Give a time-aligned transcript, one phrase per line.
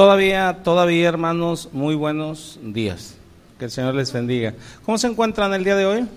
[0.00, 3.16] Todavía, todavía, hermanos, muy buenos días.
[3.58, 4.54] Que el Señor les bendiga.
[4.86, 6.08] ¿Cómo se encuentran el día de hoy?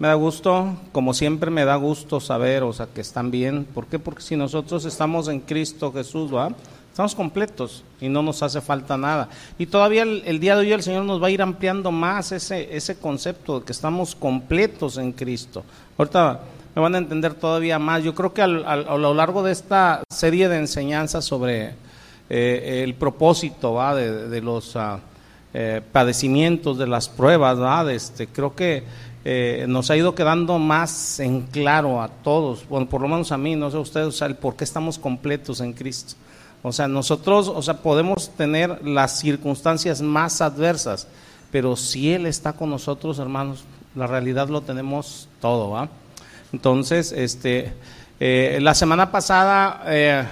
[0.00, 3.64] Me da gusto, como siempre me da gusto saber, o sea, que están bien.
[3.64, 4.00] ¿Por qué?
[4.00, 6.50] Porque si nosotros estamos en Cristo Jesús, ¿va?
[6.90, 9.28] Estamos completos y no nos hace falta nada.
[9.56, 12.76] Y todavía el, día de hoy el Señor nos va a ir ampliando más ese,
[12.76, 15.62] ese concepto de que estamos completos en Cristo.
[15.96, 16.40] Ahorita
[16.74, 18.02] me van a entender todavía más.
[18.02, 21.88] Yo creo que a lo largo de esta serie de enseñanzas sobre
[22.32, 23.94] eh, el propósito ¿va?
[23.96, 25.00] De, los ah,
[25.52, 27.92] eh, padecimientos, de las pruebas, ¿va?
[27.92, 28.84] Este, creo que
[29.24, 33.36] eh, nos ha ido quedando más en claro a todos, bueno, por lo menos a
[33.36, 36.14] mí, no sé ustedes, el por qué estamos completos en Cristo.
[36.62, 41.08] O sea, nosotros, o sea, podemos tener las circunstancias más adversas,
[41.50, 43.64] pero si Él está con nosotros, hermanos,
[43.96, 45.88] la realidad lo tenemos todo, ¿va?
[46.52, 47.72] Entonces, este,
[48.20, 50.22] la semana pasada eh,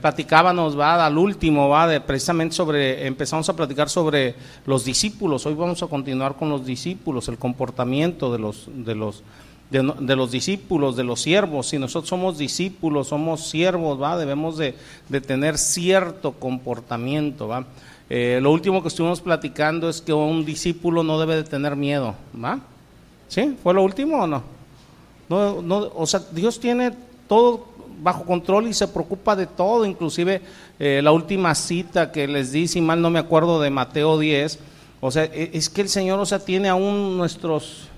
[0.00, 4.34] platicábamos, va, al último, va, de, precisamente sobre, empezamos a platicar sobre
[4.66, 5.46] los discípulos.
[5.46, 9.22] Hoy vamos a continuar con los discípulos, el comportamiento de los, de los,
[9.70, 11.68] de, los discípulos, de los siervos.
[11.68, 14.74] Si nosotros somos discípulos, somos siervos, va, debemos de,
[15.26, 17.64] tener cierto comportamiento, va.
[18.10, 22.14] Eh, lo último que estuvimos platicando es que un discípulo no debe de tener miedo,
[22.42, 22.60] ¿va?
[23.28, 23.56] ¿Sí?
[23.62, 24.42] ¿Fue lo último o no?
[25.28, 26.92] No, no, o sea, Dios tiene
[27.26, 30.42] todo bajo control y se preocupa de todo, inclusive
[30.78, 34.58] eh, la última cita que les di, si mal no me acuerdo, de Mateo 10,
[35.00, 37.88] o sea, e, es que el Señor, o sea, tiene aún nuestros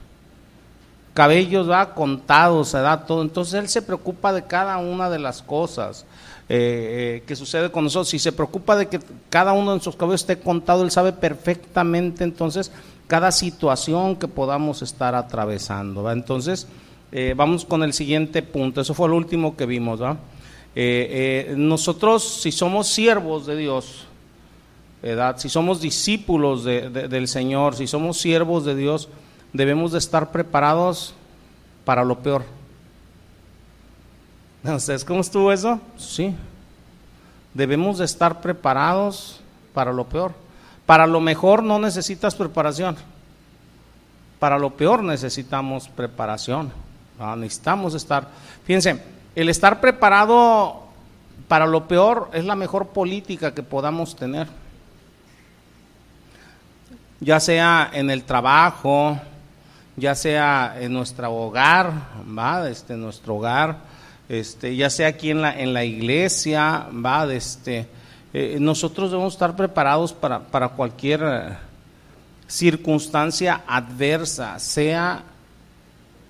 [1.14, 6.04] cabellos, va, contados, da todo, entonces Él se preocupa de cada una de las cosas.
[6.48, 9.96] Eh, eh, que sucede con nosotros, si se preocupa de que cada uno de nuestros
[9.96, 12.70] cabellos esté contado, Él sabe perfectamente entonces
[13.08, 16.08] cada situación que podamos estar atravesando.
[16.10, 16.68] Entonces,
[17.12, 20.00] eh, vamos con el siguiente punto, eso fue lo último que vimos.
[20.00, 20.16] Eh,
[20.74, 24.06] eh, nosotros, si somos siervos de Dios,
[25.36, 29.08] si somos discípulos del Señor, si somos siervos de Dios,
[29.52, 31.14] debemos de estar preparados
[31.84, 32.42] para lo peor.
[34.64, 35.80] ¿Ustedes cómo estuvo eso?
[35.96, 36.34] Sí.
[37.54, 39.40] Debemos de estar preparados
[39.72, 40.32] para lo peor.
[40.86, 42.96] Para lo mejor no necesitas preparación.
[44.38, 46.72] Para lo peor necesitamos preparación.
[47.18, 48.28] Ah, necesitamos estar.
[48.64, 49.02] Fíjense,
[49.34, 50.82] el estar preparado
[51.48, 54.48] para lo peor es la mejor política que podamos tener.
[57.20, 59.18] Ya sea en el trabajo,
[59.96, 61.92] ya sea en nuestro hogar,
[62.38, 62.68] ¿va?
[62.68, 63.78] Este, nuestro hogar,
[64.28, 67.32] este, ya sea aquí en la, en la iglesia, ¿va?
[67.32, 67.88] Este,
[68.34, 71.56] eh, nosotros debemos estar preparados para, para cualquier eh,
[72.46, 75.22] circunstancia adversa, sea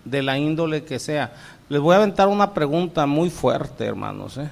[0.06, 1.32] de la índole que sea.
[1.68, 4.48] Les voy a aventar una pregunta muy fuerte, hermanos, ¿eh?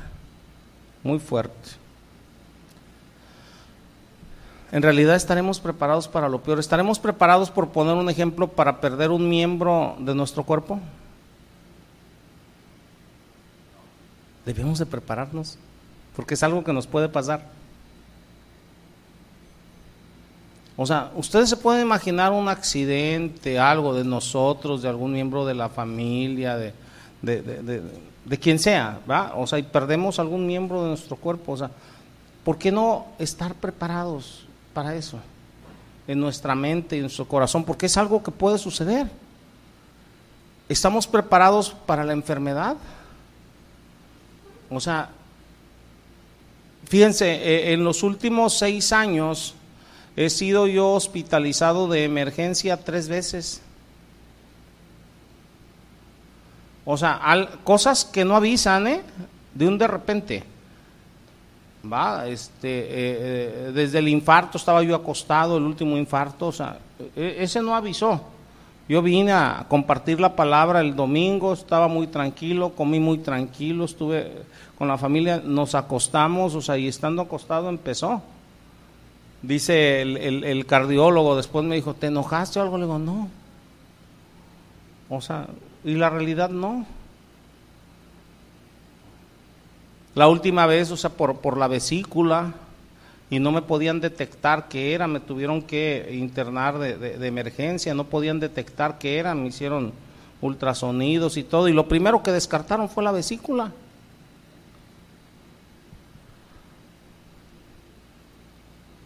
[1.03, 1.71] muy fuerte.
[4.73, 6.59] En realidad estaremos preparados para lo peor.
[6.59, 10.81] ¿Estaremos preparados, por poner un ejemplo, para perder un miembro de nuestro cuerpo?
[14.45, 15.57] Debemos de prepararnos,
[16.17, 17.47] porque es algo que nos puede pasar.
[20.77, 25.55] O sea, ustedes se pueden imaginar un accidente, algo de nosotros, de algún miembro de
[25.55, 26.73] la familia, de,
[27.23, 29.35] de, quien sea, ¿va?
[29.37, 31.53] O sea, y perdemos algún miembro de nuestro cuerpo.
[31.53, 31.71] O sea,
[32.43, 35.21] ¿por qué no estar preparados para eso?
[36.09, 39.09] En nuestra mente y en nuestro corazón, porque es algo que puede suceder.
[40.69, 42.77] ¿Estamos preparados para la enfermedad?
[44.71, 45.11] O sea,
[46.85, 49.55] fíjense, eh, en los últimos seis años,
[50.17, 53.63] He sido yo hospitalizado de emergencia tres veces.
[56.85, 57.21] O sea,
[57.65, 59.01] cosas que no avisan, ¿eh?
[59.55, 60.45] De un de repente.
[61.91, 66.79] Va, este, eh, eh, desde el infarto estaba yo acostado, el último infarto, o sea,
[67.15, 68.23] e, ese no avisó.
[68.89, 74.31] Yo vine a compartir la palabra el domingo, estaba muy tranquilo, comí muy tranquilo, estuve
[74.79, 78.23] con la familia, nos acostamos, o sea, y estando acostado empezó.
[79.47, 82.79] Dice el, cardiólogo, después me dijo, ¿te enojaste o algo?
[82.79, 83.29] Le digo, no.
[85.11, 85.49] O sea,
[85.85, 86.87] y la realidad no.
[90.15, 92.55] La última vez, o sea, por, por la vesícula,
[93.29, 98.05] y no me podían detectar qué era, me tuvieron que internar de, de, emergencia, no
[98.05, 99.93] podían detectar qué era, me hicieron
[100.41, 103.73] ultrasonidos y todo, y lo primero que descartaron fue la vesícula.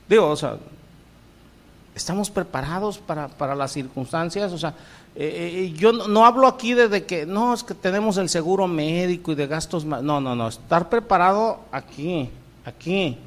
[0.09, 0.57] Digo, o sea,
[1.95, 4.75] estamos preparados para, para las circunstancias, o sea,
[5.15, 9.33] eh, eh, yo no, hablo aquí de, que, no, es que tenemos el seguro médico
[9.33, 12.31] y de gastos, no, no, no, estar preparado aquí,
[12.65, 13.19] aquí.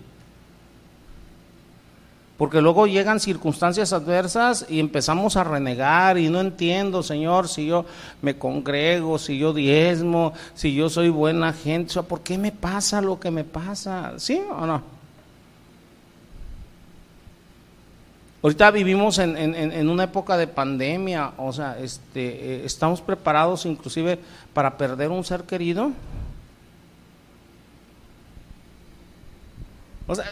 [2.37, 7.85] Porque luego llegan circunstancias adversas y empezamos a renegar y no entiendo, Señor, si yo
[8.21, 12.51] me congrego, si yo diezmo, si yo soy buena gente, o sea, ¿por qué me
[12.51, 14.13] pasa lo que me pasa?
[14.17, 15.00] ¿Sí o no?
[18.43, 24.17] Ahorita vivimos en, una época de pandemia, o sea, este, eh, estamos preparados inclusive
[24.51, 25.91] para perder un ser querido.
[30.07, 30.25] O sea,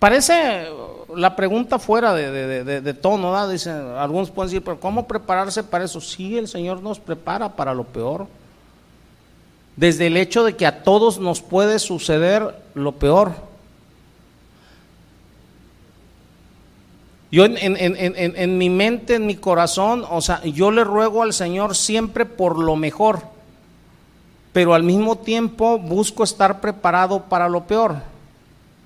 [0.00, 0.66] parece
[1.14, 3.48] la pregunta fuera de, tono, ¿no?
[3.48, 6.00] Dicen, algunos pueden decir, pero ¿cómo prepararse para eso?
[6.00, 8.26] Sí, el Señor nos prepara para lo peor.
[9.76, 13.51] Desde el hecho de que a todos nos puede suceder lo peor.
[17.32, 21.74] Yo en, en, mi mente, en mi corazón, o sea, yo le ruego al Señor
[21.74, 23.22] siempre por lo mejor,
[24.52, 27.96] pero al mismo tiempo busco estar preparado para lo peor.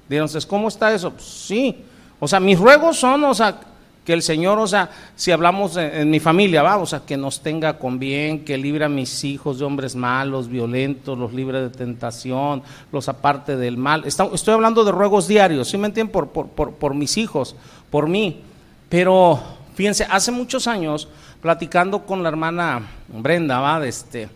[0.09, 1.11] Entonces, ¿cómo está eso?
[1.11, 1.77] Pues, sí,
[2.21, 3.59] o sea, mis ruegos son, o sea,
[4.07, 7.41] que el Señor, o sea, si hablamos en, mi familia, va, o sea, que nos
[7.41, 11.71] tenga con bien, que libre a mis hijos de hombres malos, violentos, los libre de
[11.71, 14.05] tentación, los aparte del mal.
[14.05, 16.13] estoy hablando de ruegos diarios, ¿sí me entienden?
[16.13, 17.57] Por, por, por, por mis hijos,
[17.91, 18.43] por mí.
[18.89, 19.41] Pero,
[19.75, 21.09] fíjense, hace muchos años,
[21.41, 24.29] platicando con la hermana Brenda, va, este,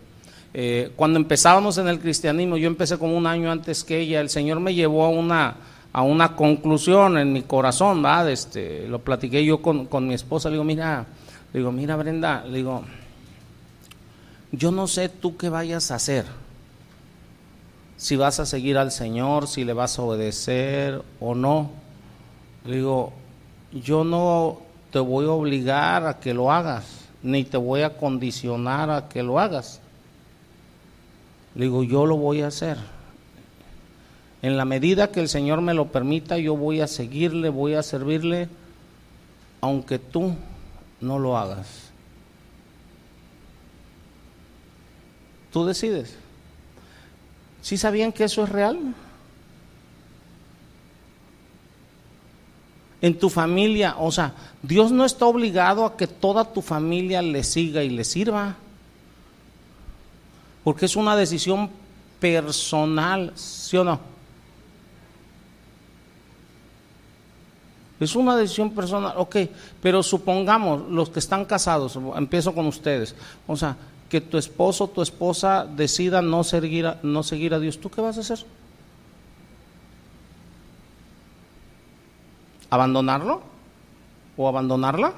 [0.53, 4.31] eh, cuando empezábamos en el cristianismo, yo empecé como un año antes que ella, el
[4.31, 5.57] Señor me llevó a una
[5.93, 8.31] a una conclusión en mi corazón, ¿verdad?
[8.31, 11.07] Este, lo platiqué yo con, mi esposa, le digo, mira,
[11.53, 12.85] digo, mira Brenda, digo,
[14.53, 16.27] yo no sé tú qué vayas a hacer,
[17.97, 21.71] si vas a seguir al Señor, si le vas a obedecer o no.
[22.65, 23.13] Le digo,
[23.73, 24.59] yo no
[24.91, 29.23] te voy a obligar a que lo hagas, ni te voy a condicionar a que
[29.23, 29.81] lo hagas.
[31.55, 32.79] Le digo, yo lo voy a hacer
[34.43, 37.83] en la medida que el Señor me lo permita, yo voy a seguirle, voy a
[37.83, 38.49] servirle,
[39.61, 40.35] aunque tú
[41.01, 41.91] no lo hagas.
[45.53, 46.17] Tú decides.
[47.61, 48.95] ¿Sí sabían que eso es real?
[53.03, 57.43] En tu familia, o sea, Dios no está obligado a que toda tu familia le
[57.45, 58.57] siga y le sirva.
[60.63, 61.71] Porque es una decisión
[62.21, 64.11] personal, ¿sí o no?
[68.01, 69.37] Es una decisión personal, ok,
[69.83, 73.15] pero supongamos los que están casados, empiezo con ustedes,
[73.47, 73.77] o sea,
[74.09, 77.91] que tu esposo o tu esposa decida no seguir, a, no seguir a Dios, ¿tú
[77.91, 78.45] qué vas a hacer?
[82.71, 83.43] ¿Abandonarlo?
[84.37, 85.13] ¿O abandonarla?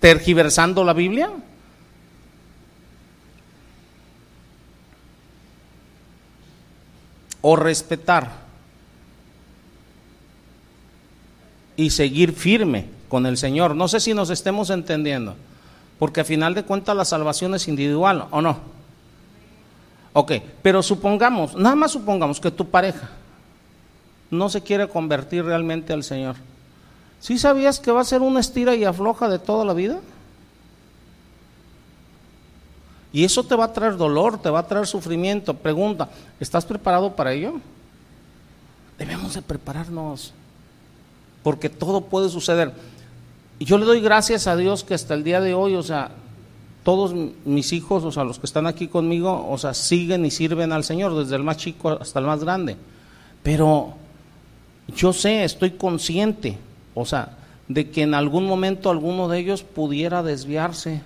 [0.00, 1.30] ¿Tergiversando la Biblia?
[7.46, 8.30] o respetar
[11.76, 13.76] y seguir firme con el Señor.
[13.76, 15.36] No sé si nos estemos entendiendo,
[15.98, 18.60] porque a final de cuentas la salvación es individual, ¿o no?
[20.14, 20.32] Ok,
[20.62, 23.10] pero supongamos, nada más supongamos que tu pareja
[24.30, 26.36] no se quiere convertir realmente al Señor.
[27.20, 30.00] ¿Sí sabías que va a ser una estira y afloja de toda la vida?
[33.12, 35.54] Y eso te va a traer dolor, te va a traer sufrimiento.
[35.54, 36.08] Pregunta,
[36.40, 37.60] ¿estás preparado para ello?
[38.98, 40.32] Debemos de prepararnos,
[41.42, 42.72] porque todo puede suceder.
[43.58, 46.10] Y yo le doy gracias a Dios que hasta el día de hoy, o sea,
[46.84, 47.14] todos
[47.44, 50.84] mis hijos, o sea, los que están aquí conmigo, o sea, siguen y sirven al
[50.84, 52.76] Señor, desde el más chico hasta el más grande.
[53.42, 53.94] Pero
[54.94, 56.58] yo sé, estoy consciente,
[56.94, 61.02] o sea, de que en algún momento alguno de ellos pudiera desviarse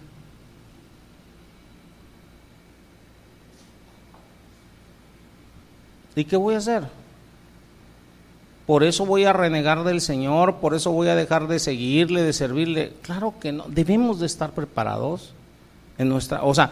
[6.19, 6.83] ¿Y qué voy a hacer?
[8.67, 12.33] Por eso voy a renegar del Señor, por eso voy a dejar de seguirle, de
[12.33, 12.93] servirle.
[13.03, 15.33] Claro que no, debemos de estar preparados
[15.99, 16.71] en nuestra, o sea,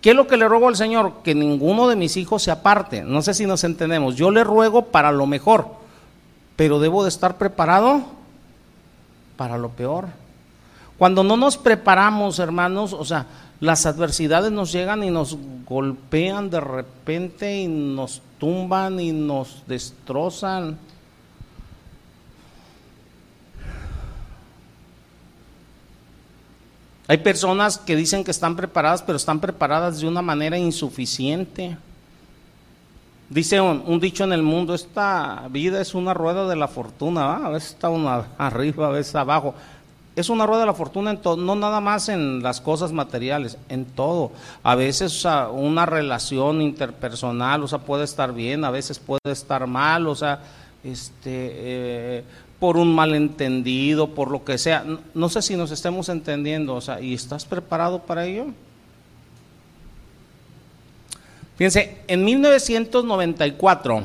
[0.00, 1.22] ¿qué es lo que le ruego al Señor?
[1.24, 3.02] Que ninguno de mis hijos se aparte.
[3.02, 4.16] No sé si nos entendemos.
[4.16, 5.68] Yo le ruego para lo mejor,
[6.56, 8.02] pero debo de estar preparado
[9.36, 10.06] para lo peor.
[10.98, 13.26] Cuando no nos preparamos, hermanos, o sea,
[13.60, 20.78] las adversidades nos llegan y nos golpean de repente y nos tumban y nos destrozan.
[27.08, 31.76] Hay personas que dicen que están preparadas, pero están preparadas de una manera insuficiente.
[33.28, 37.50] Dice un, dicho en el mundo, esta vida es una rueda de la fortuna, a
[37.50, 39.54] veces está una arriba, a veces abajo.
[40.16, 43.58] Es una rueda de la fortuna en todo, no nada más en las cosas materiales,
[43.68, 44.32] en todo.
[44.62, 50.06] A veces una relación interpersonal, o sea, puede estar bien, a veces puede estar mal,
[50.06, 50.40] o sea,
[50.82, 52.24] este, eh,
[52.66, 54.84] por un malentendido, por lo que sea.
[55.14, 58.46] No, sé si nos estemos entendiendo, o sea, ¿y estás preparado para ello?
[61.56, 64.02] Fíjense, en 1994,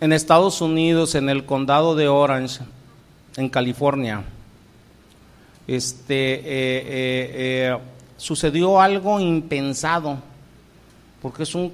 [0.00, 2.64] en Estados Unidos, en el condado de Orange,
[3.36, 4.24] en California,
[5.68, 7.30] este, eh, eh,
[7.68, 7.78] eh,
[8.16, 10.18] sucedió algo impensado,
[11.22, 11.72] porque es un...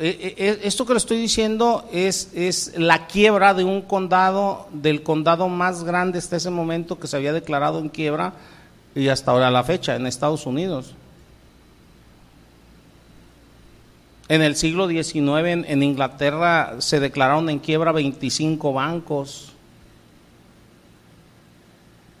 [0.00, 5.84] esto que le estoy diciendo es, es la quiebra de un condado, del condado más
[5.84, 8.32] grande hasta ese momento que se había declarado en quiebra
[8.94, 10.94] y hasta ahora la fecha, en Estados Unidos.
[14.30, 19.52] En el siglo XIX en, Inglaterra se declararon en quiebra 25 bancos.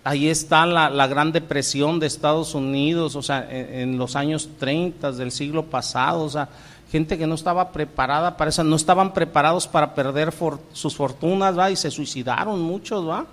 [0.02, 5.30] Ahí está la, gran depresión de Estados Unidos, o sea, en, los años 30 del
[5.30, 6.48] siglo pasado, o sea,
[6.90, 10.32] gente que no estaba preparada para eso, no estaban preparados para perder
[10.72, 11.70] sus fortunas, ¿va?
[11.70, 13.26] Y se suicidaron muchos, ¿va?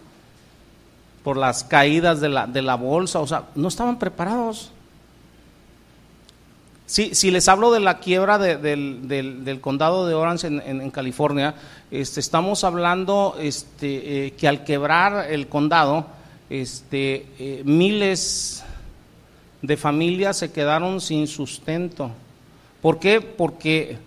[1.24, 4.72] Por las caídas de la, de la bolsa, o sea, no estaban preparados.
[6.86, 11.54] Sí, si les hablo de la quiebra del, condado de Orange en, California,
[11.92, 16.06] este, estamos hablando este, eh, que al quebrar el condado,
[16.50, 18.64] este, eh, miles
[19.62, 22.12] de familias se quedaron sin sustento.
[22.82, 23.22] ¿Por qué?
[23.22, 23.98] Porque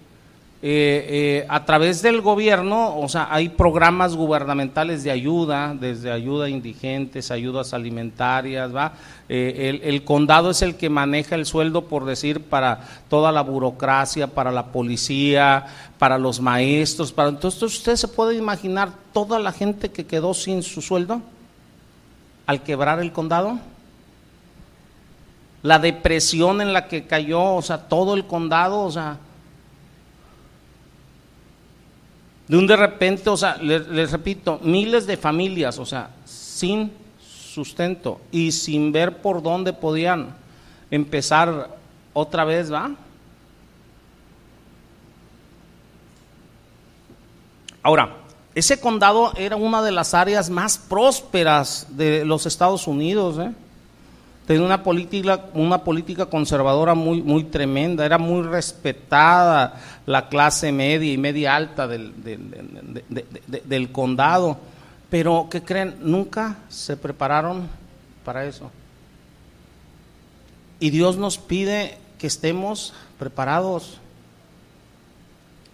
[0.62, 1.06] eh,
[1.42, 6.48] eh, a través del gobierno, o sea, hay programas gubernamentales de ayuda, desde ayuda a
[6.50, 8.92] indigentes, ayudas alimentarias, ¿va?
[9.30, 14.26] Eh, el, condado es el que maneja el sueldo, por decir, para toda la burocracia,
[14.26, 15.64] para la policía,
[15.98, 20.62] para los maestros, para entonces usted se puede imaginar toda la gente que quedó sin
[20.62, 21.22] su sueldo
[22.44, 23.58] al quebrar el condado.
[25.62, 29.18] La depresión en la que cayó, o sea, todo el condado, o sea,
[32.50, 36.90] de un de repente, o sea, les, repito, miles de familias, o sea, sin
[37.20, 40.34] sustento y sin ver por dónde podían
[40.90, 41.76] empezar
[42.12, 42.90] otra vez, ¿va?
[47.84, 48.16] Ahora,
[48.54, 53.52] ese condado era una de las áreas más prósperas de los Estados Unidos, ¿eh?
[54.50, 61.12] Tenía una política, una política conservadora muy, muy tremenda, era muy respetada la clase media
[61.12, 62.12] y media alta del,
[63.46, 64.58] del, condado.
[65.08, 65.98] Pero, ¿qué creen?
[66.00, 67.68] Nunca se prepararon
[68.24, 68.72] para eso.
[70.80, 74.00] Y Dios nos pide que estemos preparados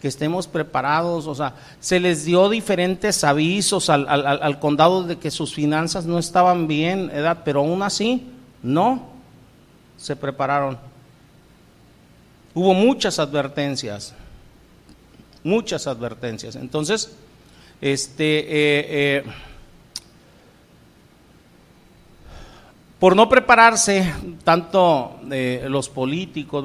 [0.02, 5.16] que estemos preparados, o sea, se les dio diferentes avisos al, al, al, condado de
[5.16, 7.38] que sus finanzas no estaban bien, ¿verdad?
[7.42, 9.16] pero aún así no
[9.96, 10.78] se prepararon.
[12.54, 14.14] Hubo muchas advertencias,
[15.44, 16.56] muchas advertencias.
[16.56, 17.12] Entonces,
[17.80, 18.46] este, eh,
[18.88, 19.24] eh,
[22.98, 26.64] por no prepararse tanto eh, los políticos,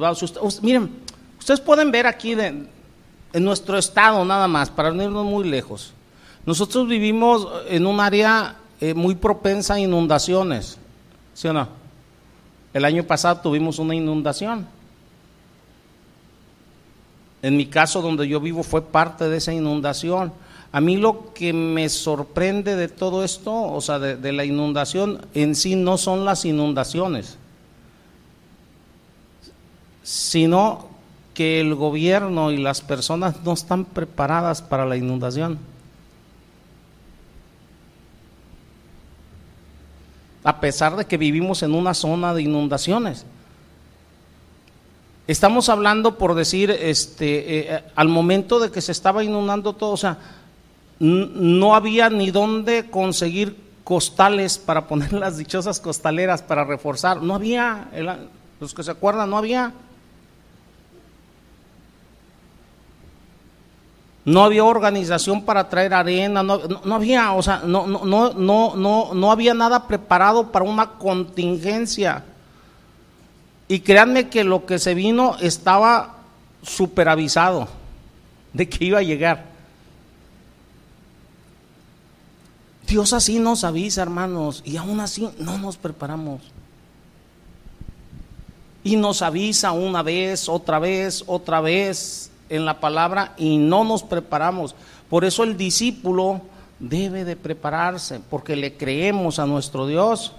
[0.62, 0.90] miren,
[1.38, 2.68] ustedes pueden ver aquí en
[3.34, 5.92] nuestro estado nada más, para no irnos muy lejos.
[6.46, 8.56] Nosotros vivimos en un área
[8.96, 10.76] muy propensa a inundaciones,
[11.34, 11.81] ¿sí o no?
[12.74, 14.66] El año pasado tuvimos una inundación.
[17.42, 20.32] En mi caso, donde yo vivo, fue parte de esa inundación.
[20.70, 25.54] A mí lo que me sorprende de todo esto, o sea, de, la inundación en
[25.54, 27.36] sí, no son las inundaciones,
[30.02, 30.86] sino
[31.34, 35.58] que el gobierno y las personas no están preparadas para la inundación.
[40.44, 43.24] A pesar de que vivimos en una zona de inundaciones.
[45.26, 49.96] Estamos hablando, por decir, este, eh, al momento de que se estaba inundando todo, o
[49.96, 50.18] sea,
[50.98, 57.88] no había ni dónde conseguir costales para poner las dichosas costaleras para reforzar, no había,
[58.60, 59.72] los que se acuerdan, no había.
[64.24, 66.60] No había organización para traer arena, no,
[66.94, 72.24] había, o sea, no, no, no, no, no había nada preparado para una contingencia.
[73.66, 76.16] Y créanme que lo que se vino estaba
[76.62, 77.68] superavisado
[78.52, 79.52] de que iba a llegar.
[82.86, 86.42] Dios así nos avisa, hermanos, y aún así no nos preparamos.
[88.84, 94.02] Y nos avisa una vez, otra vez, otra vez, en la palabra y no nos
[94.02, 94.74] preparamos.
[95.08, 96.42] Por eso el discípulo
[96.78, 100.32] debe de prepararse, porque le creemos a nuestro Dios.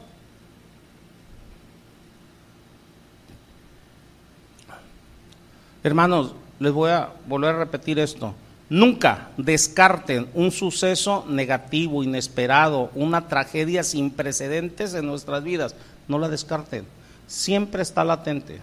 [5.83, 8.33] Hermanos, les voy a volver a repetir esto.
[8.69, 15.75] Nunca descarten un suceso negativo, inesperado, una tragedia sin precedentes en nuestras vidas.
[16.07, 16.85] No la descarten.
[17.27, 18.61] Siempre está latente.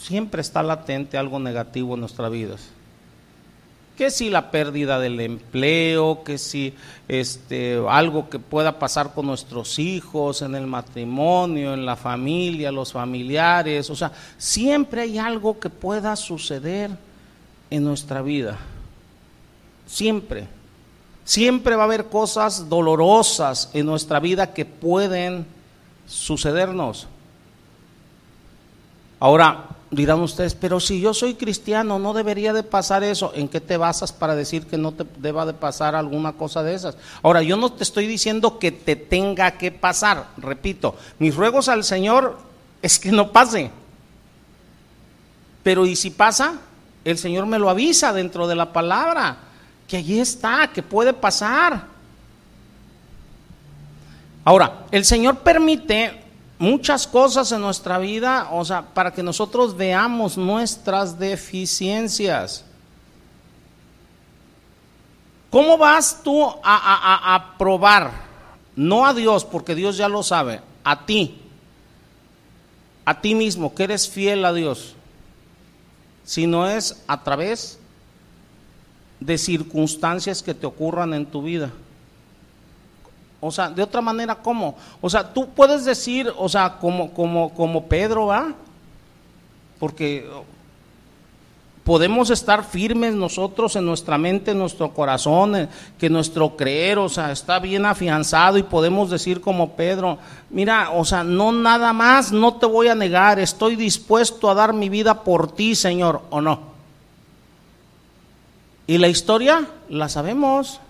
[0.00, 2.70] Siempre está latente algo negativo en nuestras vidas
[4.00, 6.72] que si la pérdida del empleo, que si
[7.06, 12.94] este, algo que pueda pasar con nuestros hijos, en el matrimonio, en la familia, los
[12.94, 16.90] familiares, o sea, siempre hay algo que pueda suceder
[17.68, 18.56] en nuestra vida.
[19.86, 20.48] Siempre.
[21.22, 25.44] Siempre va a haber cosas dolorosas en nuestra vida que pueden
[26.06, 27.06] sucedernos.
[29.18, 33.32] Ahora, dirán ustedes, pero si yo soy cristiano, no debería de pasar eso.
[33.34, 36.74] ¿En qué te basas para decir que no te deba de pasar alguna cosa de
[36.74, 36.96] esas?
[37.22, 41.84] Ahora, yo no te estoy diciendo que te tenga que pasar, repito, mis ruegos al
[41.84, 42.38] Señor
[42.82, 43.70] es que no pase.
[45.62, 46.60] Pero ¿y si pasa?
[47.04, 49.36] El Señor me lo avisa dentro de la palabra,
[49.88, 51.84] que allí está, que puede pasar.
[54.44, 56.19] Ahora, el Señor permite
[56.60, 62.66] muchas cosas en nuestra vida, o sea, para que nosotros veamos nuestras deficiencias.
[65.48, 68.12] ¿Cómo vas tú a, a, probar?
[68.76, 71.40] No a Dios, porque Dios ya lo sabe, a ti,
[73.06, 74.94] a ti mismo, que eres fiel a Dios,
[76.24, 77.78] sino es a través
[79.18, 81.72] de circunstancias que te ocurran en tu vida.
[83.40, 84.76] O sea, de otra manera, ¿cómo?
[85.00, 88.52] O sea, tú puedes decir, o sea, como, como, como Pedro, ¿va?
[89.78, 90.28] Porque
[91.84, 95.68] podemos estar firmes nosotros en nuestra mente, en nuestro corazón,
[95.98, 100.18] que nuestro creer, o sea, está bien afianzado y podemos decir como Pedro,
[100.50, 104.74] mira, o sea, no nada más, no te voy a negar, estoy dispuesto a dar
[104.74, 106.60] mi vida por ti, Señor, o no.
[108.86, 110.80] Y la historia la sabemos.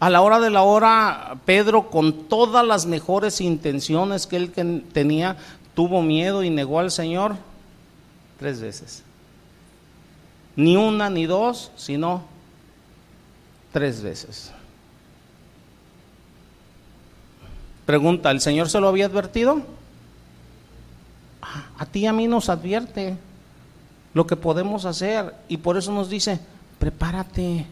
[0.00, 4.50] A la hora de la hora, Pedro, con todas las mejores intenciones que él
[4.92, 5.36] tenía,
[5.74, 7.36] tuvo miedo y negó al Señor
[8.38, 9.02] tres veces.
[10.56, 12.22] Ni una ni dos, sino
[13.72, 14.52] tres veces.
[17.84, 19.62] Pregunta, ¿el Señor se lo había advertido?
[21.78, 23.18] A ti y a mí nos advierte
[24.14, 26.40] lo que podemos hacer y por eso nos dice,
[26.78, 27.66] prepárate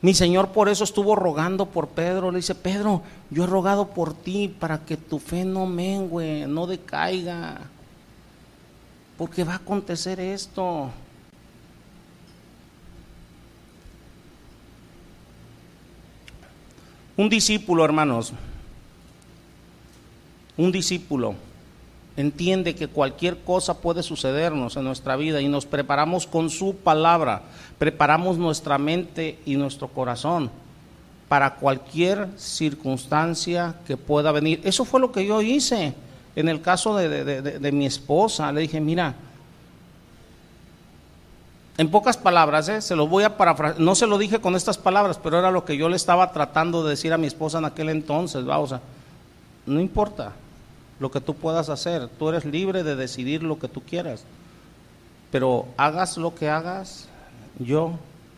[0.00, 2.30] Mi Señor por eso estuvo rogando por Pedro.
[2.30, 6.66] Le dice, Pedro, yo he rogado por ti para que tu fe no mengue, no
[6.66, 7.58] decaiga.
[9.16, 10.90] Porque va a acontecer esto.
[17.16, 18.32] Un discípulo, hermanos.
[20.56, 21.47] Un discípulo
[22.18, 27.42] entiende que cualquier cosa puede sucedernos en nuestra vida y nos preparamos con su palabra,
[27.78, 30.50] preparamos nuestra mente y nuestro corazón
[31.28, 34.60] para cualquier circunstancia que pueda venir.
[34.64, 35.94] Eso fue lo que yo hice
[36.34, 38.50] en el caso de, mi esposa.
[38.50, 39.14] Le dije, mira,
[41.76, 42.80] en pocas palabras, ¿eh?
[42.80, 43.36] se lo voy a
[43.78, 46.82] no se lo dije con estas palabras, pero era lo que yo le estaba tratando
[46.82, 48.80] de decir a mi esposa en aquel entonces, vamos a,
[49.66, 50.32] no importa,
[51.00, 52.08] lo que tú puedas hacer.
[52.08, 54.24] Tú eres libre de decidir lo que tú quieras.
[55.30, 57.08] Pero hagas lo que hagas,
[57.58, 57.92] yo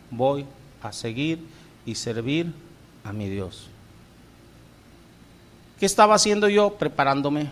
[0.09, 0.45] voy
[0.81, 1.39] a seguir
[1.85, 2.51] y servir
[3.03, 3.67] a mi Dios.
[5.79, 6.71] ¿Qué estaba haciendo yo?
[6.73, 7.49] Preparándome.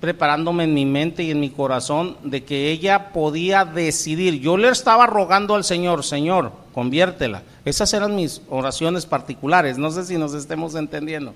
[0.00, 4.40] Preparándome en mi mente y en mi corazón de que ella podía decidir.
[4.40, 7.42] Yo le estaba rogando al Señor, Señor, conviértela.
[7.64, 9.78] Esas eran mis oraciones particulares.
[9.78, 11.34] No sé si nos estemos entendiendo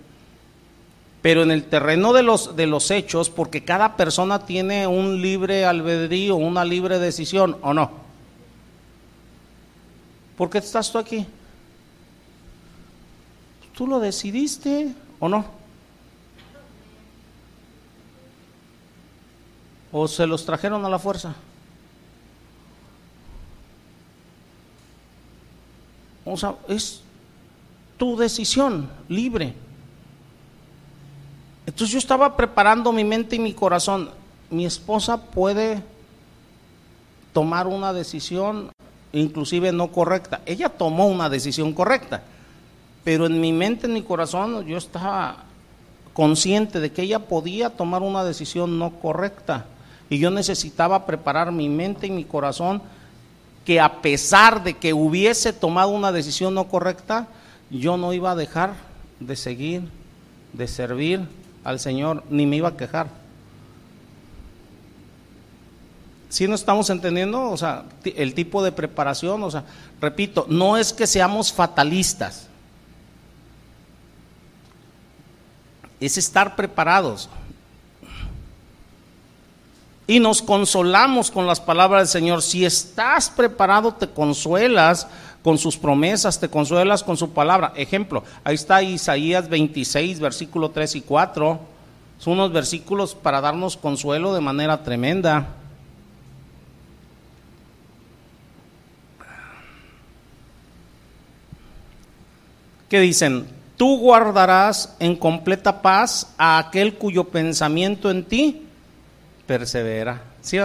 [1.24, 5.64] pero en el terreno de los, de los hechos, porque cada persona tiene un libre
[5.64, 7.90] albedrío, una libre decisión, ¿o no?
[10.36, 11.26] ¿Por qué estás tú aquí?
[13.74, 15.46] ¿Tú lo decidiste o no?
[19.92, 21.34] ¿O se los trajeron a la fuerza?
[26.26, 27.00] O sea, es
[27.96, 29.63] tu decisión libre.
[31.66, 34.10] Entonces yo estaba preparando mi mente y mi corazón.
[34.50, 35.82] Mi esposa puede
[37.32, 38.70] tomar una decisión
[39.12, 40.40] inclusive no correcta.
[40.44, 42.22] Ella tomó una decisión correcta,
[43.04, 45.44] pero en mi mente, en mi corazón, yo estaba
[46.12, 49.66] consciente de que ella podía tomar una decisión no correcta.
[50.10, 52.82] Y yo necesitaba preparar mi mente y mi corazón
[53.64, 57.28] que a pesar de que hubiese tomado una decisión no correcta,
[57.70, 58.74] yo no iba a dejar
[59.20, 59.88] de seguir,
[60.52, 61.26] de servir
[61.64, 63.08] al Señor, ni me iba a quejar.
[66.28, 69.64] Si no estamos entendiendo, o sea, el tipo de preparación, o sea,
[70.00, 72.48] repito, no es que seamos fatalistas,
[76.00, 77.30] es estar preparados.
[80.06, 82.42] Y nos consolamos con las palabras del Señor.
[82.42, 85.06] Si estás preparado, te consuelas
[85.44, 87.74] con sus promesas, te consuelas con su palabra.
[87.76, 91.60] Ejemplo, ahí está Isaías 26, versículo 3 y 4.
[92.18, 95.48] Son unos versículos para darnos consuelo de manera tremenda.
[102.88, 103.46] ¿Qué dicen?
[103.76, 108.62] Tú guardarás en completa paz a aquel cuyo pensamiento en ti
[109.46, 110.22] persevera.
[110.40, 110.56] ¿Sí?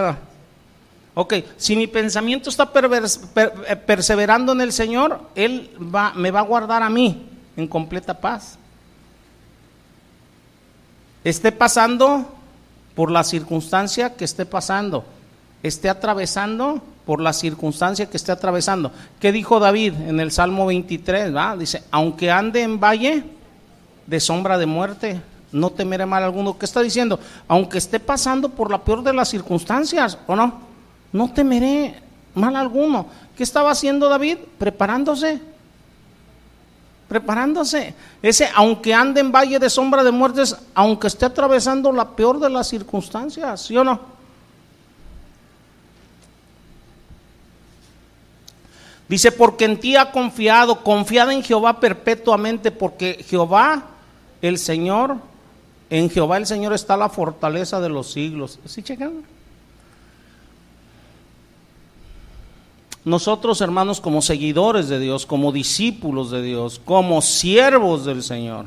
[1.20, 6.82] Ok, si mi pensamiento está eh, perseverando en el Señor, Él me va a guardar
[6.82, 7.28] a mí
[7.58, 8.56] en completa paz.
[11.22, 12.24] Esté pasando
[12.94, 15.04] por la circunstancia que esté pasando,
[15.62, 18.90] esté atravesando por la circunstancia que esté atravesando.
[19.20, 21.34] ¿Qué dijo David en el Salmo 23?
[21.58, 23.24] Dice, aunque ande en valle
[24.06, 25.20] de sombra de muerte,
[25.52, 26.56] no temeré mal alguno.
[26.56, 27.20] ¿Qué está diciendo?
[27.46, 30.69] Aunque esté pasando por la peor de las circunstancias, ¿o no?
[31.12, 32.00] No temeré
[32.34, 33.06] mal alguno.
[33.36, 34.38] ¿Qué estaba haciendo David?
[34.58, 35.40] Preparándose.
[37.08, 37.94] Preparándose.
[38.22, 42.50] Ese, aunque ande en valle de sombra de muertes, aunque esté atravesando la peor de
[42.50, 44.00] las circunstancias, ¿sí o no?
[49.08, 53.82] Dice, porque en ti ha confiado, confiada en Jehová perpetuamente, porque Jehová,
[54.40, 55.16] el Señor,
[55.90, 58.60] en Jehová el Señor está la fortaleza de los siglos.
[58.66, 59.24] ¿Sí checan?
[63.04, 68.66] Nosotros, hermanos, como seguidores de Dios, como discípulos de Dios, como siervos del Señor,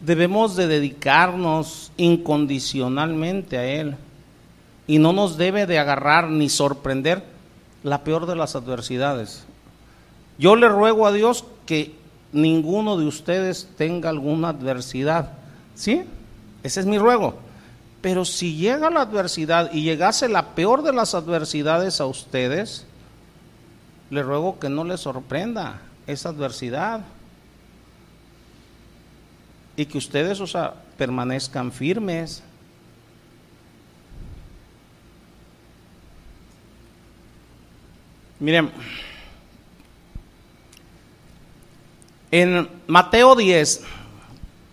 [0.00, 3.96] debemos de dedicarnos incondicionalmente a Él.
[4.86, 7.22] Y no nos debe de agarrar ni sorprender
[7.82, 9.44] la peor de las adversidades.
[10.38, 11.94] Yo le ruego a Dios que
[12.32, 15.32] ninguno de ustedes tenga alguna adversidad.
[15.74, 16.02] ¿Sí?
[16.62, 17.43] Ese es mi ruego.
[18.04, 22.84] Pero si llega la adversidad y llegase la peor de las adversidades a ustedes,
[24.10, 27.00] le ruego que no les sorprenda esa adversidad.
[29.74, 32.42] Y que ustedes, o sea, permanezcan firmes.
[38.38, 38.70] Miren,
[42.30, 43.80] En Mateo 10,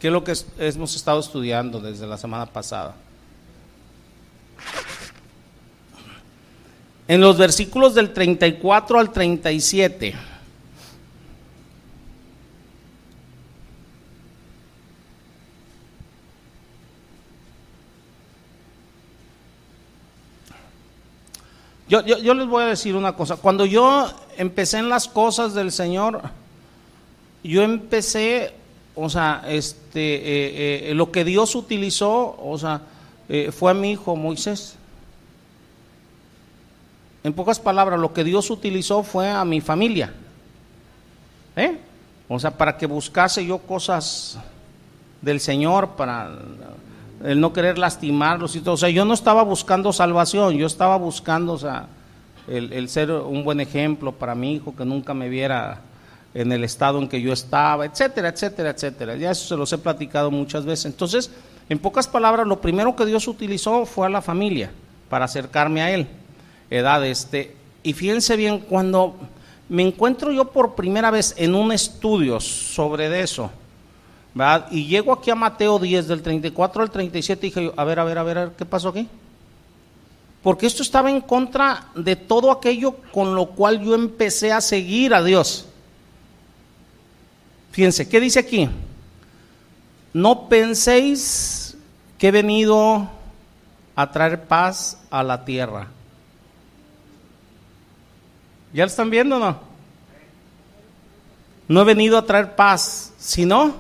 [0.02, 2.96] que es lo que hemos estado estudiando desde la semana pasada,
[7.08, 10.16] en los versículos del 34 al 37,
[21.92, 23.36] Yo, yo, yo, les voy a decir una cosa.
[23.36, 26.22] Cuando yo empecé en las cosas del Señor,
[27.44, 28.54] yo empecé,
[28.96, 32.84] o sea, este, eh, eh, lo que Dios utilizó, o sea,
[33.34, 34.76] eh, fue a mi hijo Moisés.
[37.24, 40.14] En pocas palabras, lo que Dios utilizó fue a mi familia.
[41.56, 41.78] ¿Eh?
[42.28, 44.38] O sea, para que buscase yo cosas
[45.22, 46.30] del Señor, para
[47.24, 48.74] el no querer lastimarlos y todo.
[48.74, 51.88] O sea, yo no estaba buscando salvación, yo estaba buscando, o sea,
[52.50, 55.80] el, el ser un buen ejemplo para mi hijo, que nunca me viera
[56.34, 59.16] en el estado en que yo estaba, etcétera, etcétera, etcétera.
[59.16, 60.88] Ya eso se los he platicado muchas veces.
[60.88, 61.32] Entonces,
[61.72, 64.70] en pocas palabras, lo primero que Dios utilizó fue a la familia
[65.10, 66.06] para acercarme a Él.
[66.70, 67.56] Edad este.
[67.82, 69.16] Y fíjense bien, cuando
[69.70, 73.50] me encuentro yo por primera vez en un estudio sobre eso,
[74.34, 74.68] ¿verdad?
[74.70, 78.04] y llego aquí a Mateo 10, del 34 al 37, dije yo, a ver, a
[78.04, 79.08] ver, a ver, ¿qué pasó aquí?
[80.44, 85.14] Porque esto estaba en contra de todo aquello con lo cual yo empecé a seguir
[85.14, 85.68] a Dios.
[87.72, 88.68] Fíjense, ¿qué dice aquí?
[90.14, 91.61] No penséis
[92.22, 93.10] que he venido
[93.96, 95.88] a traer paz a la tierra.
[98.72, 99.58] ¿Ya lo están viendo no?
[101.68, 103.74] No he venido a traer paz, sino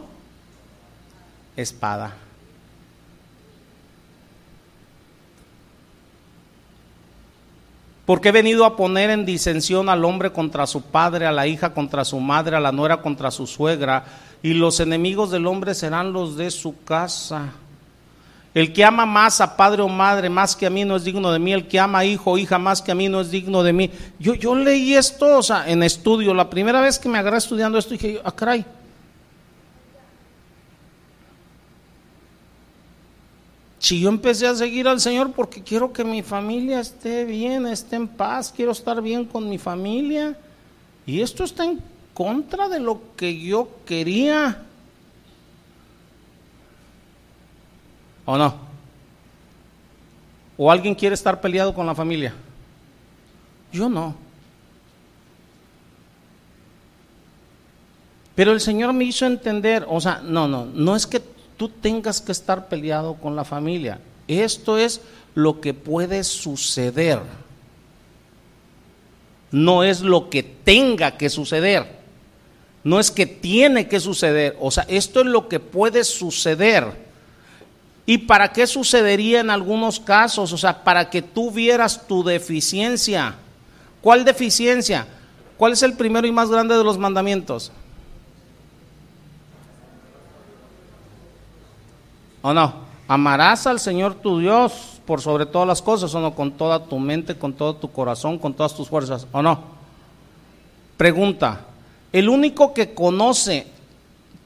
[1.56, 2.16] espada.
[8.08, 11.76] Porque he venido a poner en disensión al hombre contra su padre, a la hija
[11.76, 14.04] contra su madre, a la nuera contra su suegra,
[14.42, 17.52] y los enemigos del hombre serán los de su casa.
[18.54, 21.32] El que ama más a padre o madre más que a mí no es digno
[21.32, 21.54] de mí.
[21.54, 23.72] El que ama a hijo o hija más que a mí no es digno de
[23.72, 23.90] mí.
[24.20, 26.34] Yo, yo leí esto o sea, en estudio.
[26.34, 28.66] La primera vez que me agarré estudiando esto dije, ah, caray.
[33.80, 37.96] Si yo empecé a seguir al Señor porque quiero que mi familia esté bien, esté
[37.96, 40.38] en paz, quiero estar bien con mi familia.
[41.06, 41.80] Y esto está en
[42.14, 44.66] contra de lo que yo quería.
[48.26, 48.56] ¿O no?
[50.58, 52.34] ¿O alguien quiere estar peleado con la familia?
[53.72, 54.16] Yo no.
[58.36, 61.22] Pero el Señor me hizo entender, o sea, no, no, no es que
[61.58, 64.00] tú tengas que estar peleado con la familia.
[64.28, 65.02] Esto es
[65.36, 67.20] lo que puede suceder.
[69.52, 72.00] No es lo que tenga que suceder.
[72.84, 74.58] No es que tiene que suceder.
[74.60, 77.11] O sea, esto es lo que puede suceder.
[78.06, 80.52] ¿Y para qué sucedería en algunos casos?
[80.54, 83.36] O sea, para que tú vieras tu deficiencia.
[84.02, 85.08] ¿Cuál deficiencia?
[85.58, 87.72] ¿Cuál es el primero y más grande de los mandamientos?
[92.42, 92.74] ¿O no?
[93.08, 96.34] Amarás al Señor tu Dios por sobre todas las cosas, ¿o no?
[96.34, 99.60] Con toda tu mente, con todo tu corazón, con todas tus fuerzas, ¿o no?
[100.98, 101.66] Pregunta,
[102.12, 103.68] el único que conoce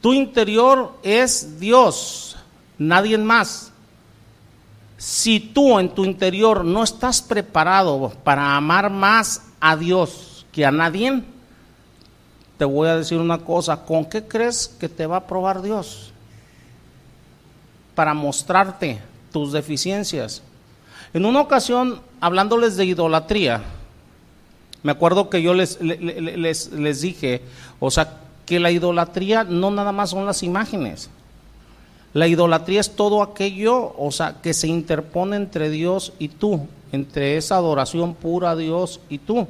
[0.01, 2.34] tu interior es Dios
[2.77, 3.71] nadie más.
[4.97, 10.71] Si tú en tu interior no estás preparado para amar más a Dios que a
[10.71, 11.21] nadie,
[12.57, 16.11] te voy a decir una cosa, ¿con qué crees que te va a probar Dios?
[17.93, 20.41] Para mostrarte tus deficiencias.
[21.13, 23.63] En una ocasión, hablándoles de idolatría,
[24.83, 27.41] me acuerdo que yo les, les, les dije,
[27.79, 31.09] o sea, que la idolatría no nada más son las imágenes.
[32.15, 37.35] La idolatría es todo aquello, o sea, que se interpone entre Dios y tú, entre
[37.35, 39.49] esa adoración pura a Dios y tú.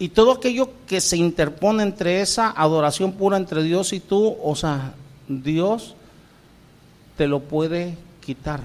[0.00, 4.56] Y todo aquello que se interpone entre esa adoración pura entre Dios y tú, o
[4.56, 4.94] sea,
[5.28, 5.94] Dios
[7.16, 8.58] te lo puede quitar.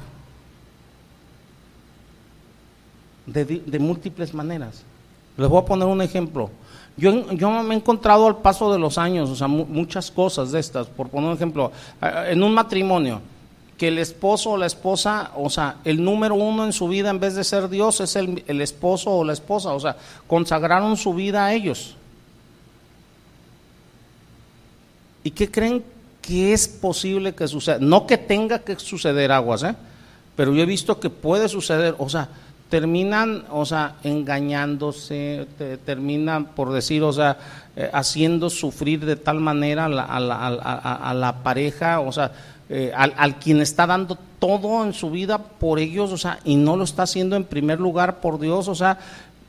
[3.28, 4.82] De, de múltiples maneras.
[5.40, 6.50] Les voy a poner un ejemplo.
[6.98, 10.88] Yo, me he encontrado al paso de los años, o sea, muchas cosas de estas.
[10.88, 11.72] Por poner un ejemplo,
[12.02, 13.22] en un matrimonio,
[13.78, 17.22] que el esposo o la esposa, o sea, el número uno en su vida en
[17.22, 19.96] vez de ser Dios es el, el esposo o la esposa, o sea,
[20.28, 21.96] consagraron su vida a ellos.
[25.24, 25.86] ¿Y qué creen
[26.22, 27.78] que es posible que suceda?
[27.80, 29.76] No que tenga que suceder aguas, ¿eh?
[30.36, 32.28] pero yo he visto que puede suceder, o sea,
[32.70, 35.48] terminan, o sea, engañándose,
[35.86, 37.38] terminan, por decir, o sea,
[37.76, 42.32] eh, haciendo sufrir de tal manera a la, pareja, o sea,
[42.70, 46.56] eh, al, al, quien está dando todo en su vida por ellos, o sea, y
[46.56, 49.00] no lo está haciendo en primer lugar por Dios, o sea,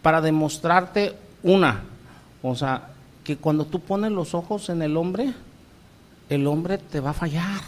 [0.01, 1.83] para demostrarte una,
[2.43, 2.89] o sea,
[3.23, 5.35] que cuando tú pones los ojos en el hombre,
[6.31, 7.61] el hombre te va a fallar.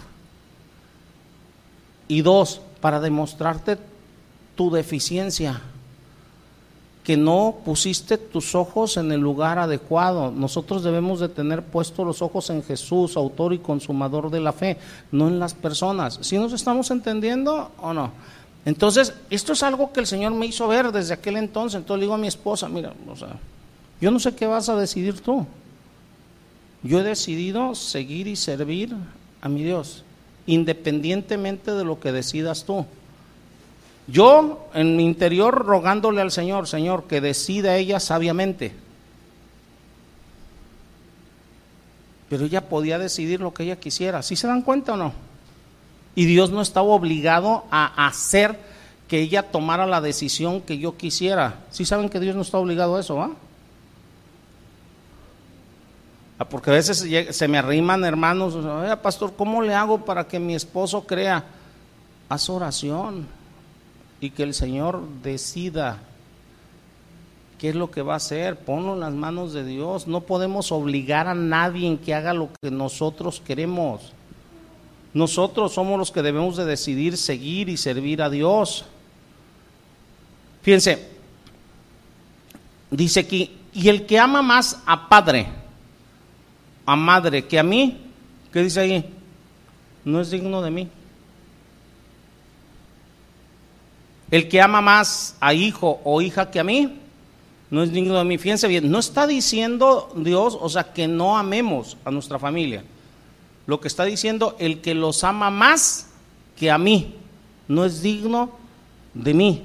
[2.09, 3.77] Y dos, para demostrarte
[4.55, 5.61] tu deficiencia,
[7.05, 10.31] que no pusiste tus ojos en el lugar adecuado.
[10.31, 14.79] Nosotros debemos de tener puestos los ojos en Jesús, autor y consumador de la fe,
[15.11, 16.19] no en las personas.
[16.23, 18.13] ¿Sí nos estamos entendiendo o no?
[18.65, 21.79] Entonces, esto es algo que el Señor me hizo ver desde aquel entonces.
[21.79, 23.37] Entonces le digo a mi esposa, mira, o sea,
[24.01, 25.45] yo no sé qué vas a decidir tú.
[26.85, 28.95] Yo he decidido seguir y servir
[29.41, 30.05] a mi Dios,
[30.47, 32.87] independientemente de lo que decidas tú.
[34.07, 38.75] Yo en mi interior rogándole al Señor, Señor, que decida ella sabiamente.
[42.29, 44.23] Pero ella podía decidir lo que ella quisiera.
[44.23, 45.13] ¿Sí se dan cuenta o no?
[46.15, 48.59] Y Dios no estaba obligado a hacer
[49.07, 51.61] que ella tomara la decisión que yo quisiera.
[51.71, 53.31] ¿Sí saben que Dios no está obligado a eso, ¿ah?
[56.51, 58.57] Porque a veces se me arriman hermanos,
[59.01, 61.45] pastor, ¿cómo le hago para que mi esposo crea?
[62.29, 63.29] Haz oración
[64.23, 65.99] y que el Señor decida
[67.59, 68.57] qué es lo que va a hacer.
[68.57, 70.07] Ponlo en las manos de Dios.
[70.07, 74.13] No podemos obligar a nadie en que haga lo que nosotros queremos.
[75.13, 78.85] Nosotros somos los que debemos de decidir seguir y servir a Dios.
[80.63, 81.09] Fíjense,
[82.93, 85.49] dice aquí, y el que ama más a padre,
[86.87, 87.99] a madre que a mí,
[88.53, 89.15] ¿qué dice ahí?
[90.05, 90.89] No es digno de mí.
[94.33, 96.99] El que ama más a hijo o hija que a mí,
[97.71, 98.39] no es digno de mí.
[98.39, 102.83] Fíjense bien, no está diciendo Dios, o sea, que no amemos a nuestra familia.
[103.67, 106.09] lo que está diciendo, el que los ama más
[106.57, 107.15] que a mí,
[107.69, 108.51] no es digno
[109.15, 109.63] de mí.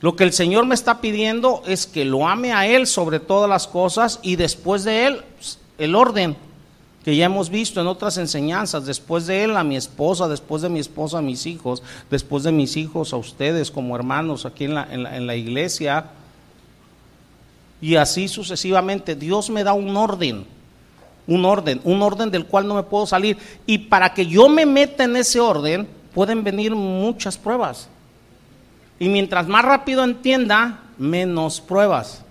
[0.00, 3.48] Lo que el Señor me está pidiendo es que lo ame a Él sobre todas
[3.48, 6.36] las cosas y después de Él pues, el orden
[7.04, 10.68] que ya hemos visto en otras enseñanzas, después de Él a mi esposa, después de
[10.68, 14.74] mi esposa a mis hijos, después de mis hijos a ustedes como hermanos aquí en
[14.74, 16.06] la, en la iglesia
[17.80, 19.14] y así sucesivamente.
[19.14, 20.44] Dios me da un orden,
[21.26, 24.66] un orden, un orden del cual no me puedo salir y para que yo me
[24.66, 27.88] meta en ese orden pueden venir muchas pruebas.
[28.98, 32.22] Y mientras más rápido entienda, menos pruebas.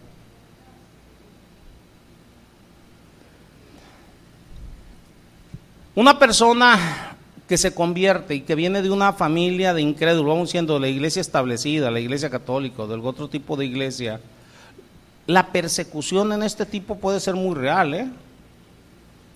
[6.00, 6.80] Una persona
[7.46, 11.20] que se convierte y que viene de una familia de incrédulos, vamos siendo la iglesia
[11.20, 14.22] establecida, la iglesia católica, o del otro tipo de iglesia,
[15.28, 18.10] la persecución en este tipo puede ser muy real, ¿eh?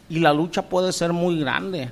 [0.08, 1.92] Y la lucha puede ser muy grande.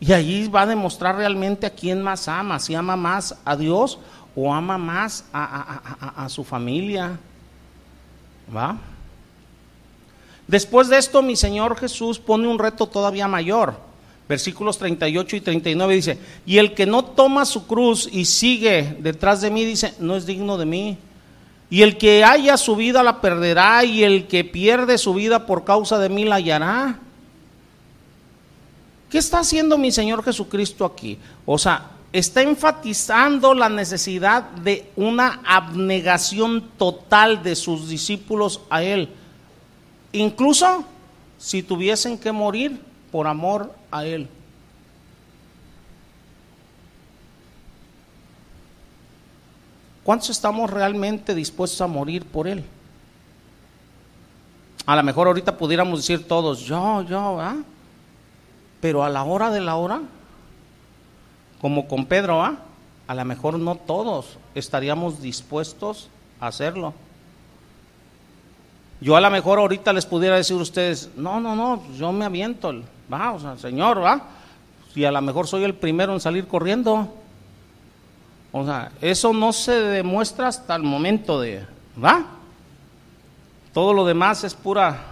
[0.00, 3.98] Y allí va a demostrar realmente a quién más ama, si ama más a Dios
[4.34, 7.18] o ama más a, su familia.
[8.56, 8.78] ¿Va?
[10.52, 13.74] Después de esto, mi Señor Jesús pone un reto todavía mayor.
[14.28, 19.40] Versículos 38 y 39 dice, y el que no toma su cruz y sigue detrás
[19.40, 20.98] de mí, dice, no es digno de mí.
[21.70, 25.64] Y el que haya su vida la perderá, y el que pierde su vida por
[25.64, 26.98] causa de mí la hallará.
[29.08, 31.16] ¿Qué está haciendo mi Señor Jesucristo aquí?
[31.46, 39.08] O sea, está enfatizando la necesidad de una abnegación total de sus discípulos a Él.
[40.12, 40.84] Incluso
[41.38, 44.28] si tuviesen que morir por amor a Él.
[50.04, 52.64] ¿Cuántos estamos realmente dispuestos a morir por Él?
[54.84, 57.56] A lo mejor ahorita pudiéramos decir todos, yo, yo, ¿ah?
[58.80, 60.02] Pero a la hora de la hora,
[61.60, 62.56] como con Pedro, ¿ah?
[63.06, 66.08] a lo mejor no todos estaríamos dispuestos
[66.40, 66.94] a hacerlo.
[69.02, 72.24] Yo a lo mejor ahorita les pudiera decir a ustedes, no, no, no, yo me
[72.24, 72.72] aviento,
[73.12, 74.28] va, o sea, Señor, va,
[74.94, 77.12] y a lo mejor soy el primero en salir corriendo.
[78.52, 81.66] O sea, eso no se demuestra hasta el momento de,
[82.02, 82.26] ¿va?
[83.74, 85.02] Todo lo demás es pura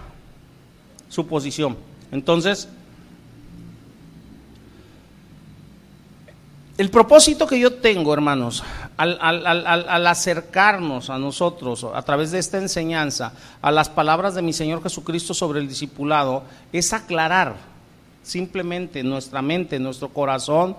[1.09, 1.75] suposición.
[2.13, 2.69] Entonces,
[6.81, 8.63] El propósito que yo tengo, hermanos,
[8.97, 14.83] al, acercarnos a nosotros a través de esta enseñanza a las palabras de mi Señor
[14.83, 17.55] Jesucristo sobre el discipulado, es aclarar
[18.23, 20.75] simplemente nuestra mente, nuestro corazón,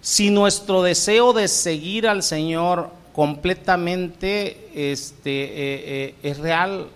[0.00, 6.88] si nuestro deseo de seguir al Señor completamente este, eh, eh, es real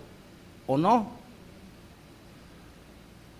[0.65, 1.16] o no.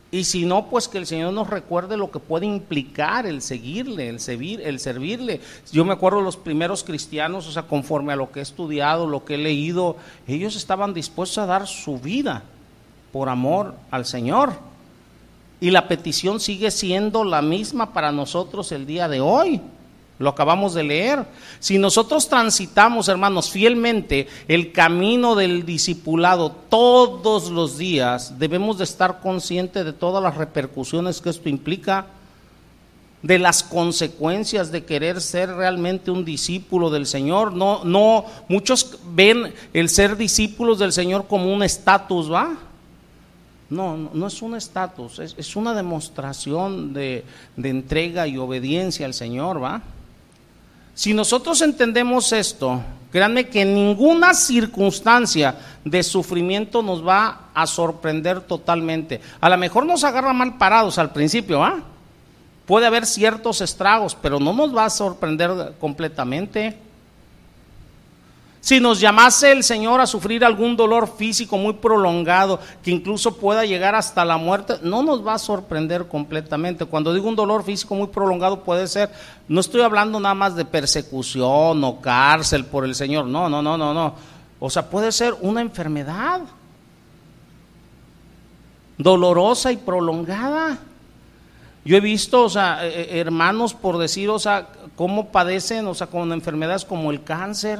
[0.09, 4.07] Y si no, pues que el Señor nos recuerde lo que puede implicar el seguirle,
[4.07, 5.41] el, servir, el servirle.
[5.71, 9.25] Yo me acuerdo los primeros cristianos, o sea, conforme a lo que he estudiado, lo
[9.25, 12.43] que he leído, ellos estaban dispuestos a dar su vida
[13.11, 14.53] por amor al Señor.
[15.59, 19.61] Y la petición sigue siendo la misma para nosotros el día de hoy.
[20.19, 21.25] Lo acabamos de leer.
[21.59, 29.19] Si nosotros transitamos, hermanos, fielmente el camino del discipulado todos los días, debemos de estar
[29.19, 32.07] conscientes de todas las repercusiones que esto implica,
[33.21, 37.53] de las consecuencias de querer ser realmente un discípulo del Señor.
[37.53, 42.57] No, no, muchos ven el ser discípulos del Señor como un estatus, ¿va?
[43.69, 47.25] No, no es un estatus, es, una demostración de,
[47.57, 49.81] de entrega y obediencia al Señor, ¿va?
[50.97, 52.81] Si nosotros entendemos esto,
[53.11, 55.55] créanme que ninguna circunstancia
[55.85, 59.21] de sufrimiento nos va a sorprender totalmente.
[59.39, 61.83] A lo mejor nos agarra mal parados al principio, ¿ah?
[62.65, 66.75] Puede haber ciertos estragos, pero no nos va a sorprender completamente.
[68.59, 73.65] Si nos llamase el Señor a sufrir algún dolor físico muy prolongado, que incluso pueda
[73.65, 76.85] llegar hasta la muerte, no nos va a sorprender completamente.
[76.85, 79.11] Cuando digo un dolor físico muy prolongado puede ser,
[79.47, 83.77] no estoy hablando nada más de persecución o cárcel por el Señor, no, no, no,
[83.77, 84.15] no, no.
[84.59, 86.41] O sea, puede ser una enfermedad
[88.97, 90.79] dolorosa y prolongada.
[91.85, 95.93] Yo he visto, o sea, eh, eh, hermanos, por decir, o sea, cómo padecen, o
[95.93, 97.79] sea, con enfermedades como el cáncer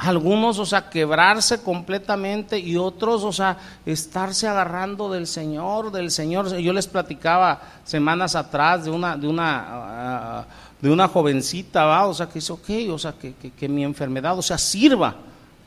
[0.00, 6.56] algunos, o sea, quebrarse completamente y otros, o sea, estarse agarrando del Señor, del Señor.
[6.56, 10.44] Yo les platicaba semanas atrás de una, de una, ah,
[10.80, 12.06] de una jovencita, ¿va?
[12.06, 15.14] o sea, que dice, ok, o sea, que, que, mi enfermedad, o sea, sirva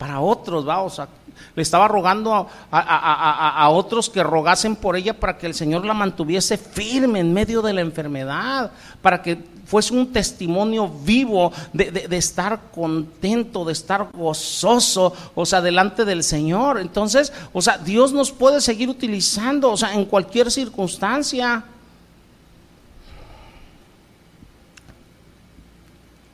[0.03, 1.07] para otros, va, o sea,
[1.55, 6.57] le estaba rogando a, otros que rogasen por ella para que el Señor la mantuviese
[6.57, 8.69] firme en medio de la enfermedad,
[9.01, 15.61] para que fuese un testimonio vivo de, de, estar contento, de estar gozoso, o sea,
[15.61, 16.81] delante del Señor.
[16.81, 21.63] Entonces, o sea, Dios nos puede seguir utilizando, o sea, en cualquier circunstancia.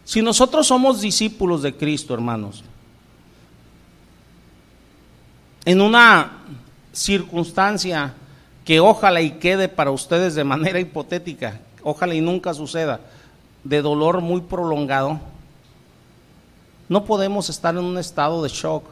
[0.05, 2.63] Si nosotros somos discípulos de Cristo, hermanos,
[5.69, 6.31] en una
[6.91, 8.15] circunstancia
[8.65, 12.99] que ojalá y quede para ustedes de manera hipotética, ojalá y nunca suceda,
[13.63, 15.19] de dolor muy prolongado,
[16.87, 18.83] no podemos estar en un estado de shock.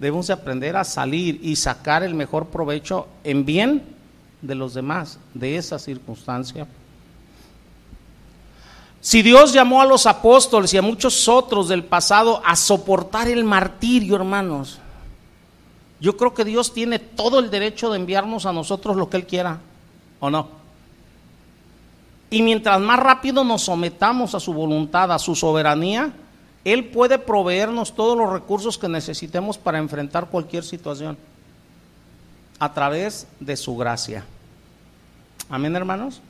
[0.00, 3.82] Debemos de aprender a salir y sacar el mejor provecho en bien
[4.40, 6.66] de los demás de esa circunstancia.
[9.08, 13.42] Si Dios llamó a los apóstoles y a muchos otros del pasado a soportar el
[13.42, 14.80] martirio, hermanos,
[15.98, 19.26] yo creo que Dios tiene todo el derecho de enviarnos a nosotros lo que Él
[19.26, 19.60] quiera,
[20.20, 20.50] ¿o no?
[22.28, 26.12] Y mientras más rápido nos sometamos a su voluntad, a su soberanía,
[26.62, 31.16] Él puede proveernos todos los recursos que necesitemos para enfrentar cualquier situación
[32.58, 34.26] a través de su gracia.
[35.48, 36.20] Amén, hermanos.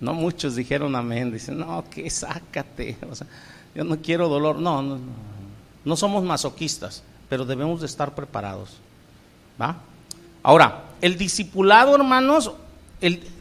[0.00, 3.26] No muchos dijeron amén, dicen, no, que sácate, o sea,
[3.74, 5.12] yo no quiero dolor, no, no, no,
[5.84, 8.76] no somos masoquistas, pero debemos de estar preparados,
[9.60, 9.78] ¿va?
[10.42, 12.52] Ahora, el discipulado, hermanos,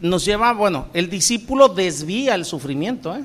[0.02, 3.24] nos lleva, bueno, el discípulo desvía el sufrimiento, ¿eh?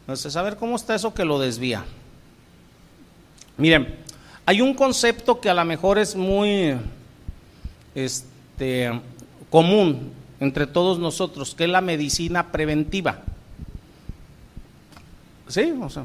[0.00, 1.84] Entonces, a ver cómo está eso que lo desvía.
[3.56, 3.96] Miren,
[4.44, 6.76] hay un concepto que a lo mejor es muy
[7.94, 9.00] este,
[9.48, 13.20] común entre todos nosotros, que es la medicina preventiva.
[15.48, 15.72] ¿Sí?
[15.80, 16.04] O sea,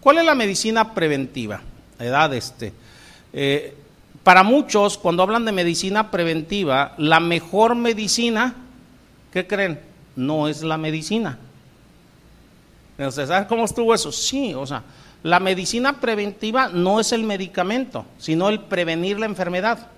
[0.00, 1.60] ¿Cuál es la medicina preventiva?
[1.98, 2.72] Edad este.
[3.32, 3.76] Eh,
[4.22, 8.54] para muchos, cuando hablan de medicina preventiva, la mejor medicina,
[9.32, 9.80] ¿qué creen?
[10.16, 11.38] No es la medicina.
[12.96, 14.12] ¿Sabes cómo estuvo eso?
[14.12, 14.82] Sí, o sea,
[15.22, 19.88] la medicina preventiva no es el medicamento, sino el prevenir la enfermedad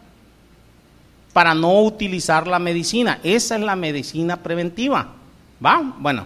[1.37, 3.21] para no utilizar la medicina.
[3.23, 5.09] Esa es la medicina preventiva.
[5.63, 5.83] ¿Va?
[5.99, 6.25] Bueno,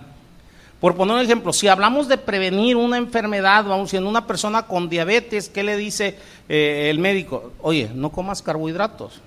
[0.79, 4.89] por poner un ejemplo, si hablamos de prevenir una enfermedad, vamos, siendo una persona con
[4.89, 6.17] diabetes, ¿qué le dice
[6.49, 7.55] eh, el médico?
[7.61, 9.21] Oye, no comas carbohidratos.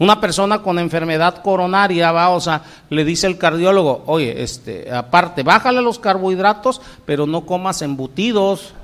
[0.00, 5.44] Una persona con enfermedad coronaria, va, o sea, le dice el cardiólogo, oye, este, aparte,
[5.44, 8.74] bájale los carbohidratos, pero no comas embutidos,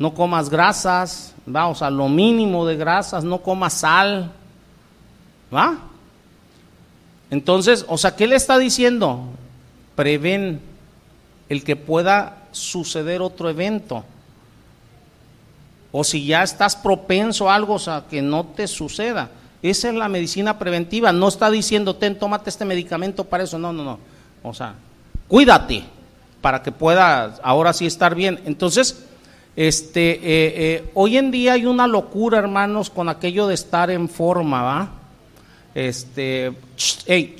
[0.00, 1.68] no comas grasas, ¿va?
[1.68, 4.32] O sea, lo mínimo de grasas, no comas sal,
[5.54, 5.78] ¿va?
[7.30, 9.26] Entonces, o sea, ¿qué le está diciendo?
[9.94, 10.62] Prevén
[11.50, 14.02] el que pueda suceder otro evento.
[15.92, 19.28] O si ya estás propenso a algo, o sea, que no te suceda.
[19.62, 21.12] Esa es la medicina preventiva.
[21.12, 23.58] No está diciendo, ten, tómate este medicamento para eso.
[23.58, 23.98] No, no, no.
[24.42, 24.76] O sea,
[25.28, 25.84] cuídate
[26.40, 28.40] para que pueda ahora sí estar bien.
[28.46, 29.04] Entonces,
[29.56, 34.08] este, eh, eh, hoy en día hay una locura, hermanos, con aquello de estar en
[34.08, 34.90] forma, ¿va?
[35.74, 36.52] Este,
[37.06, 37.36] hey,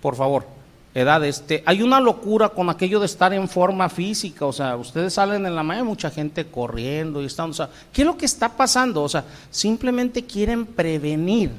[0.00, 0.46] por favor,
[0.94, 5.14] edad, este, hay una locura con aquello de estar en forma física, o sea, ustedes
[5.14, 8.26] salen en la mañana, mucha gente corriendo y están, o sea, ¿qué es lo que
[8.26, 9.02] está pasando?
[9.02, 11.50] O sea, simplemente quieren prevenir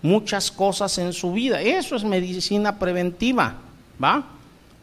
[0.00, 3.54] muchas cosas en su vida, eso es medicina preventiva,
[4.02, 4.24] ¿va?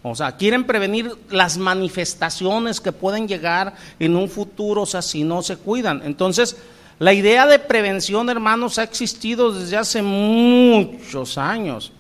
[0.01, 5.23] O sea, quieren prevenir las manifestaciones que pueden llegar en un futuro, o sea, si
[5.23, 6.01] no se cuidan.
[6.05, 6.55] Entonces,
[6.99, 11.91] la idea de prevención, hermanos, ha existido desde hace muchos años.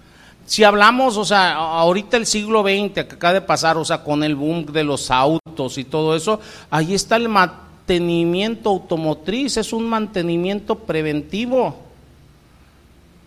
[0.45, 4.23] Si hablamos, o sea, ahorita el siglo XX que acaba de pasar, o sea, con
[4.23, 6.39] el boom de los autos y todo eso,
[6.71, 11.88] ahí está el mantenimiento automotriz, es un mantenimiento preventivo.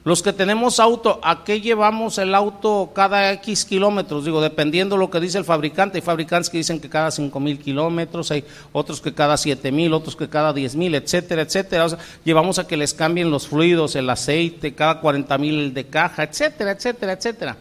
[0.04, 4.24] Los que tenemos auto, ¿a qué llevamos el auto cada X kilómetros?
[4.24, 5.98] Digo, dependiendo lo que dice el fabricante.
[5.98, 9.92] Hay fabricantes que dicen que cada 5 mil kilómetros, hay otros que cada 7 mil,
[9.92, 11.86] otros que cada 10 mil, etcétera, etcétera.
[12.24, 16.72] llevamos a que les cambien los fluidos, el aceite, cada 40 mil de caja, etcétera,
[16.72, 17.56] etcétera, etcétera.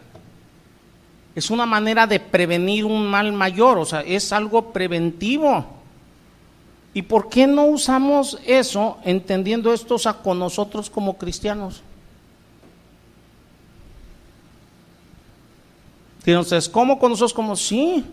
[1.36, 5.64] Es una manera de prevenir un mal mayor, o sea, es algo preventivo.
[6.92, 11.82] ¿Y por qué no usamos eso entendiendo esto con nosotros como cristianos?
[16.24, 17.34] Entonces, ¿cómo con nosotros?
[17.34, 18.04] Como sí.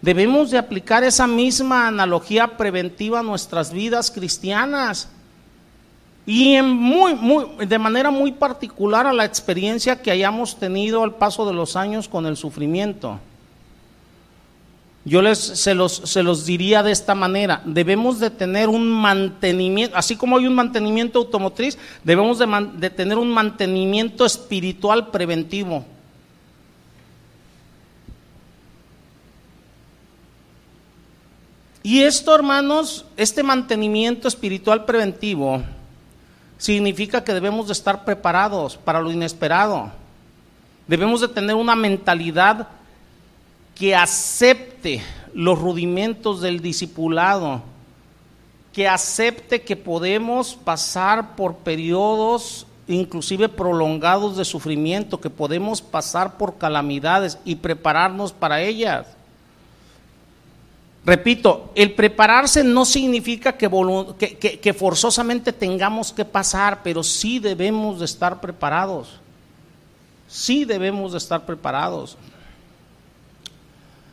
[0.00, 5.08] Debemos de aplicar esa misma analogía preventiva a nuestras vidas cristianas.
[6.24, 11.74] y de manera muy particular a la experiencia que hayamos tenido al paso de los
[11.74, 13.18] años con el sufrimiento.
[15.08, 19.96] Yo les, se, los, se los diría de esta manera, debemos de tener un mantenimiento,
[19.96, 25.86] así como hay un mantenimiento automotriz, debemos de, de tener un mantenimiento espiritual preventivo.
[31.88, 35.62] Y esto, hermanos, este mantenimiento espiritual preventivo
[36.58, 39.90] significa que debemos de estar preparados para lo inesperado.
[40.86, 42.68] Debemos de tener una mentalidad
[43.74, 47.62] que acepte los rudimentos del discipulado,
[48.74, 56.58] que acepte que podemos pasar por periodos inclusive prolongados de sufrimiento, que podemos pasar por
[56.58, 59.06] calamidades y prepararnos para ellas.
[61.04, 68.40] Repito, el prepararse no significa que, forzosamente tengamos que pasar, pero sí debemos de estar
[68.40, 69.20] preparados.
[70.26, 72.18] Sí debemos de estar preparados.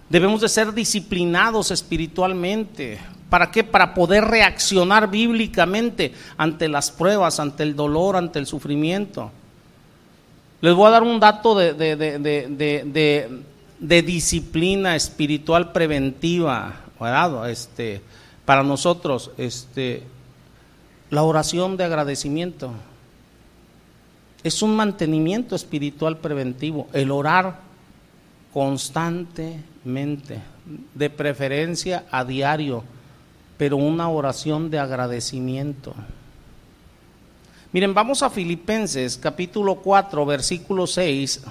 [0.10, 3.00] Debemos de ser disciplinados espiritualmente.
[3.30, 3.64] ¿Para qué?
[3.64, 9.32] Para poder reaccionar bíblicamente ante las pruebas, ante el dolor, ante el sufrimiento.
[10.62, 13.44] Les voy a dar un dato de, de
[13.80, 16.82] disciplina espiritual preventiva
[17.48, 18.02] este,
[18.46, 20.04] para nosotros, este,
[21.10, 22.72] la oración de agradecimiento
[24.44, 27.60] es un mantenimiento espiritual preventivo, el orar
[28.54, 30.40] constantemente,
[30.94, 32.84] de preferencia a diario,
[33.58, 35.96] pero una oración de agradecimiento.
[37.72, 41.42] Miren, vamos a Filipenses capítulo 4, versículo 6.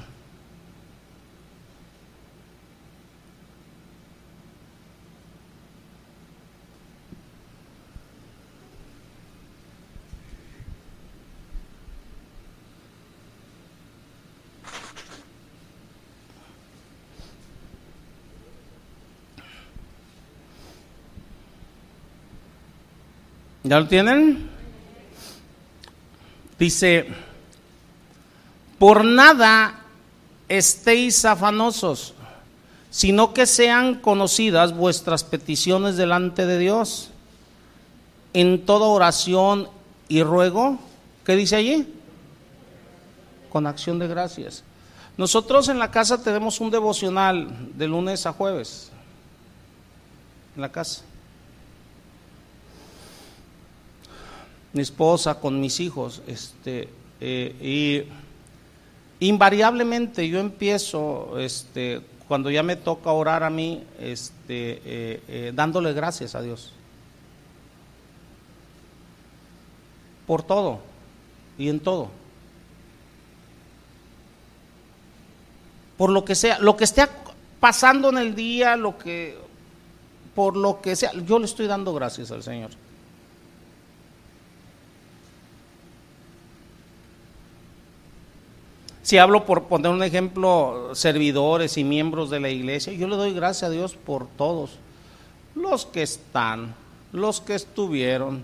[23.65, 24.47] ¿Ya lo tienen?
[26.59, 27.07] Dice,
[28.79, 29.81] por nada
[30.51, 32.13] estéis afanosos,
[32.91, 37.09] sino que sean conocidas vuestras peticiones delante de Dios.
[38.35, 39.71] En toda oración
[40.09, 40.79] y ruego,
[41.25, 41.91] ¿qué dice allí?
[43.51, 44.63] Con acción de gracias.
[45.17, 47.49] Nosotros en la casa tenemos un devocional
[47.79, 48.91] de lunes a jueves.
[50.55, 51.03] En la casa.
[54.75, 56.89] Mi esposa, con mis hijos, este,
[57.21, 58.07] eh,
[59.21, 65.53] y invariablemente yo empiezo, este, cuando ya me toca orar a mí, este, eh, eh,
[65.55, 66.73] dándole gracias a Dios.
[70.27, 70.81] Por todo
[71.57, 72.09] y en todo.
[75.97, 77.07] Por lo que sea, lo que esté
[77.61, 79.39] pasando en el día, lo que,
[80.35, 82.71] por lo que sea, yo le estoy dando gracias al Señor.
[89.05, 93.35] Si hablo por poner un ejemplo, servidores y miembros de la iglesia, yo le doy
[93.35, 94.79] gracias a Dios por todos.
[95.55, 96.75] Los que están,
[97.13, 98.43] los que estuvieron,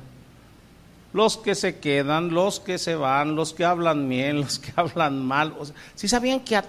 [1.15, 5.25] los que se quedan, los que se van, los que hablan bien, los que hablan
[5.25, 5.55] mal.
[5.95, 6.65] si sabían que a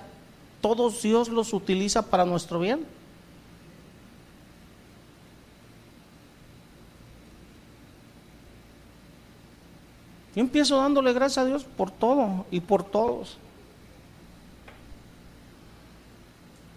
[0.62, 2.86] todos Dios los utiliza para nuestro bien?
[10.34, 13.38] Yo empiezo dándole gracias a Dios por todo y por todos.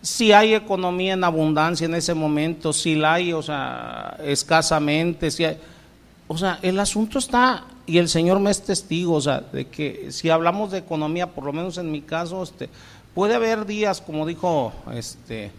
[0.05, 5.47] Si hay economía en abundancia en ese momento, si la hay, o sea, escasamente, si
[5.47, 5.59] hay,
[6.29, 10.13] o sea, el asunto está, y el Señor me es testigo, o sea, de que
[10.13, 12.69] si hablamos de economía, por lo menos en mi caso, este,
[13.15, 15.53] puede haber días, como dijo este eh,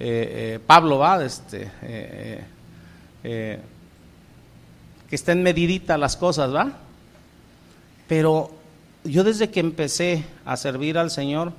[0.00, 1.24] eh, Pablo, ¿va?
[1.24, 2.44] Este, eh,
[5.08, 6.72] que estén mediditas las cosas, ¿va?
[8.08, 8.50] Pero
[9.04, 11.52] yo desde que empecé a servir al Señor,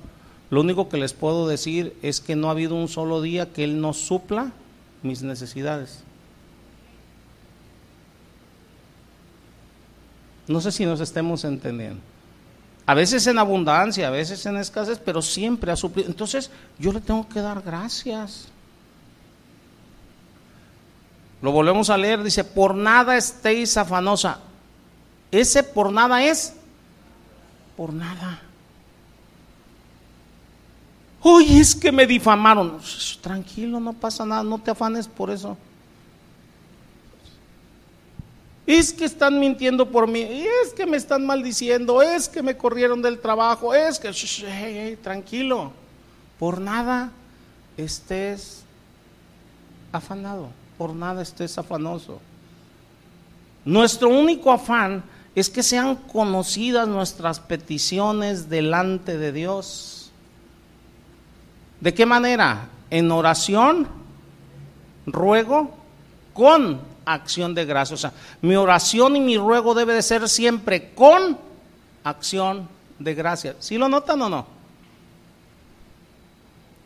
[0.52, 3.64] lo único que les puedo decir es que no ha habido un solo día que
[3.64, 4.52] Él no supla
[5.02, 6.04] mis necesidades.
[10.46, 12.02] No sé si nos estemos entendiendo.
[12.84, 16.10] A veces en abundancia, a veces en escasez, pero siempre ha suplido.
[16.10, 18.48] Entonces yo le tengo que dar gracias.
[21.40, 24.40] Lo volvemos a leer, dice, por nada estéis afanosa.
[25.30, 26.52] Ese por nada es
[27.74, 28.51] por nada.
[31.22, 32.78] Oye, es que me difamaron.
[33.20, 35.56] Tranquilo, no pasa nada, no te afanes por eso.
[38.66, 43.02] Es que están mintiendo por mí, es que me están maldiciendo, es que me corrieron
[43.02, 44.98] del trabajo, es que...
[45.02, 45.72] tranquilo,
[46.38, 47.10] por nada
[47.76, 48.62] estés
[49.92, 50.48] afanado,
[50.78, 52.20] por nada estés afanoso.
[53.64, 55.04] Nuestro único afán
[55.34, 60.01] es que sean conocidas nuestras peticiones delante de Dios.
[61.82, 62.68] ¿De qué manera?
[62.90, 63.88] En oración,
[65.04, 65.74] ruego,
[66.32, 67.94] con acción de gracia.
[67.94, 71.36] O sea, mi oración y mi ruego debe de ser siempre con
[72.04, 72.68] acción
[73.00, 73.56] de gracia.
[73.58, 74.46] ¿Sí lo notan o no?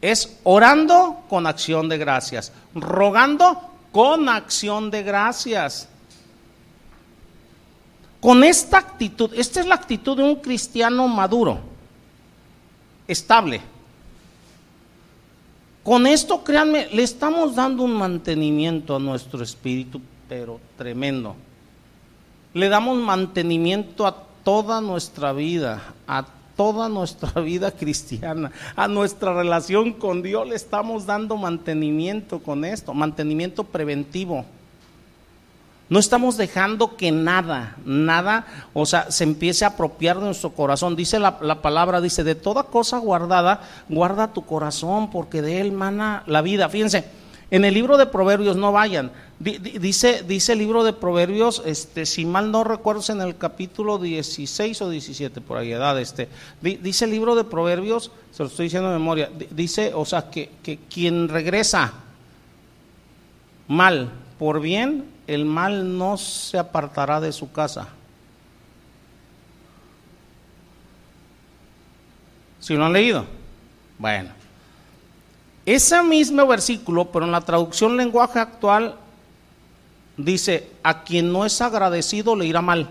[0.00, 5.90] Es orando con acción de gracias, rogando con acción de gracias.
[8.18, 11.60] Con esta actitud, esta es la actitud de un cristiano maduro,
[13.06, 13.75] estable.
[15.86, 21.36] Con esto, créanme, le estamos dando un mantenimiento a nuestro espíritu, pero tremendo.
[22.54, 26.26] Le damos mantenimiento a toda nuestra vida, a
[26.56, 32.92] toda nuestra vida cristiana, a nuestra relación con Dios, le estamos dando mantenimiento con esto,
[32.92, 34.44] mantenimiento preventivo.
[35.88, 40.96] No estamos dejando que nada, nada, o sea, se empiece a apropiar de nuestro corazón.
[40.96, 46.24] Dice la, palabra, dice, de toda cosa guardada, guarda tu corazón, porque de él mana
[46.26, 46.68] la vida.
[46.68, 47.04] Fíjense,
[47.52, 52.24] en el libro de Proverbios, no vayan, dice, dice el libro de Proverbios, este, si
[52.24, 56.28] mal no recuerdo, en el capítulo 16 o 17, por ahí, edad, este,
[56.60, 60.50] dice el libro de Proverbios, se lo estoy diciendo de memoria, dice, o sea, que,
[60.64, 61.92] que quien regresa
[63.68, 64.10] mal
[64.40, 67.88] por bien, el mal no se apartará de su casa.
[72.60, 73.24] ¿Si lo han leído?
[73.98, 74.30] Bueno.
[75.64, 78.96] Ese mismo versículo, pero en la traducción lenguaje actual,
[80.16, 82.88] dice, a quien no es agradecido le irá mal.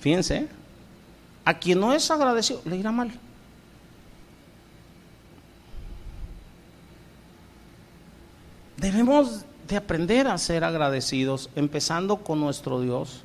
[0.00, 0.48] Fíjense,
[1.46, 3.10] a quien no es agradecido le irá mal.
[8.84, 13.22] Debemos de aprender a ser agradecidos, empezando con nuestro Dios.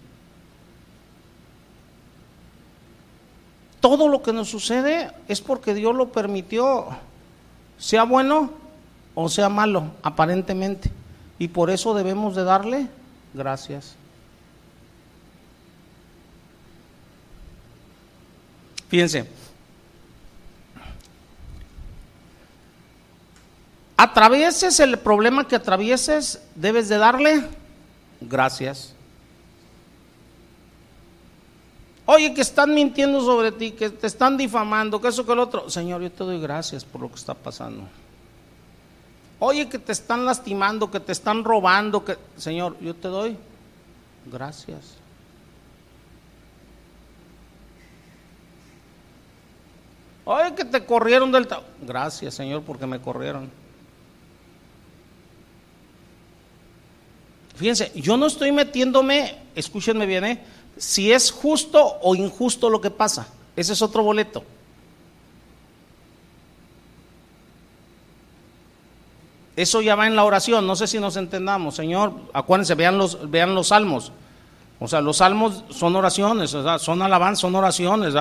[3.81, 6.85] Todo lo que nos sucede es porque Dios lo permitió,
[7.77, 8.51] sea bueno
[9.15, 10.91] o sea malo, aparentemente.
[11.39, 12.87] Y por eso debemos de darle
[13.33, 13.97] gracias.
[18.87, 19.27] Fíjense,
[24.01, 27.43] Atravieses el problema que atravieses, debes de darle
[28.21, 28.93] gracias.
[32.05, 35.69] Oye, que están mintiendo sobre ti, que te están difamando, que eso, que el otro.
[35.69, 37.89] Señor, yo te doy gracias por lo que está pasando.
[39.37, 42.17] Oye, que te están lastimando, que te están robando, que...
[42.37, 43.35] Señor, yo te doy
[44.27, 44.95] gracias.
[50.23, 51.49] Oye, que te corrieron del...
[51.81, 53.68] Gracias, Señor, porque me corrieron.
[57.59, 60.39] Fíjense, yo no estoy metiéndome, escúchenme bien, ¿eh?
[60.77, 63.27] si es justo o injusto lo que pasa.
[63.53, 64.45] Ese es otro boleto.
[69.57, 73.29] Eso ya va en la oración, no sé si nos entendamos, Señor, acuérdense, vean los,
[73.29, 74.13] vean los salmos.
[74.79, 78.13] O sea, los salmos son oraciones, son alabanzas, son oraciones.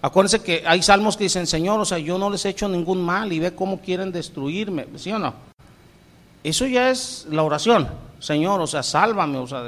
[0.00, 3.04] Acuérdense que hay salmos que dicen, Señor, o sea, yo no les he hecho ningún
[3.04, 5.34] mal y ve cómo quieren destruirme, ¿sí o no?
[6.42, 8.05] Eso ya es la oración.
[8.18, 9.64] Señor, o sea, sálvame, o sea,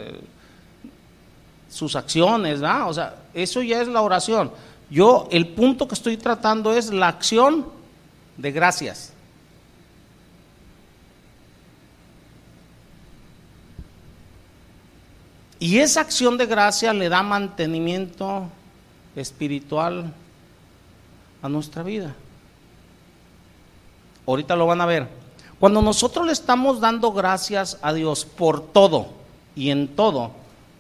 [1.69, 2.89] sus acciones, ¿verdad?
[2.89, 4.51] O sea, eso ya es la oración.
[4.91, 7.67] Yo, el punto que estoy tratando es la acción
[8.37, 9.13] de gracias.
[15.61, 18.49] Y esa acción de gracia le da mantenimiento
[19.17, 20.13] espiritual
[21.43, 22.15] a nuestra vida.
[24.27, 25.09] Ahorita lo van a ver.
[25.61, 29.09] Cuando nosotros le estamos dando gracias a Dios por todo
[29.57, 30.31] y en todo,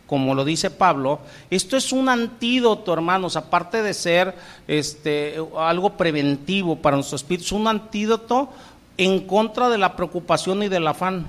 [0.06, 1.18] como lo dice Pablo,
[1.50, 4.34] esto es un antídoto, hermanos, aparte de ser
[4.68, 8.48] este, algo preventivo para nuestro espíritu, es un antídoto
[8.96, 11.26] en contra de la preocupación y del afán.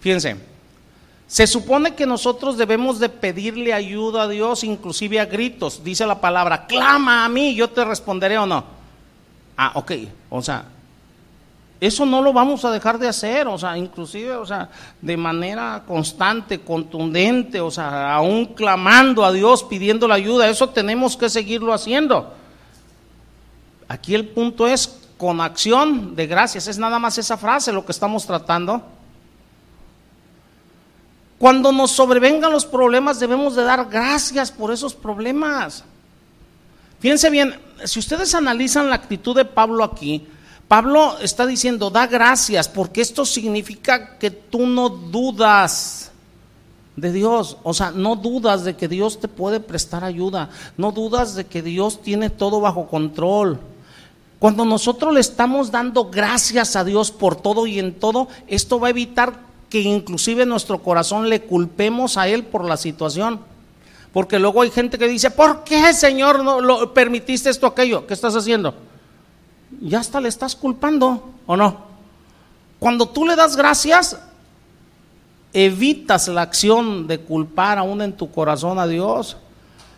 [0.00, 0.36] Fíjense,
[1.26, 5.82] se supone que nosotros debemos de pedirle ayuda a Dios, inclusive a gritos.
[5.84, 8.64] Dice la palabra, clama a mí, yo te responderé o no.
[9.56, 9.92] Ah, ok,
[10.30, 10.66] o sea,
[11.80, 14.70] eso no lo vamos a dejar de hacer, o sea, inclusive, o sea,
[15.00, 21.16] de manera constante, contundente, o sea, aún clamando a Dios, pidiendo la ayuda, eso tenemos
[21.16, 22.32] que seguirlo haciendo.
[23.88, 26.68] Aquí el punto es con acción de gracias.
[26.68, 28.82] Es nada más esa frase lo que estamos tratando.
[31.38, 35.84] Cuando nos sobrevengan los problemas debemos de dar gracias por esos problemas.
[37.00, 40.26] Fíjense bien, si ustedes analizan la actitud de Pablo aquí,
[40.68, 46.10] Pablo está diciendo, da gracias, porque esto significa que tú no dudas
[46.96, 51.34] de Dios, o sea, no dudas de que Dios te puede prestar ayuda, no dudas
[51.34, 53.58] de que Dios tiene todo bajo control.
[54.38, 58.88] Cuando nosotros le estamos dando gracias a Dios por todo y en todo, esto va
[58.88, 63.40] a evitar que inclusive nuestro corazón le culpemos a Él por la situación.
[64.12, 68.06] Porque luego hay gente que dice, ¿por qué Señor no lo permitiste esto aquello?
[68.06, 68.74] ¿Qué estás haciendo?
[69.80, 71.78] Ya hasta le estás culpando, ¿o no?
[72.78, 74.18] Cuando tú le das gracias,
[75.52, 79.36] evitas la acción de culpar aún en tu corazón a Dios.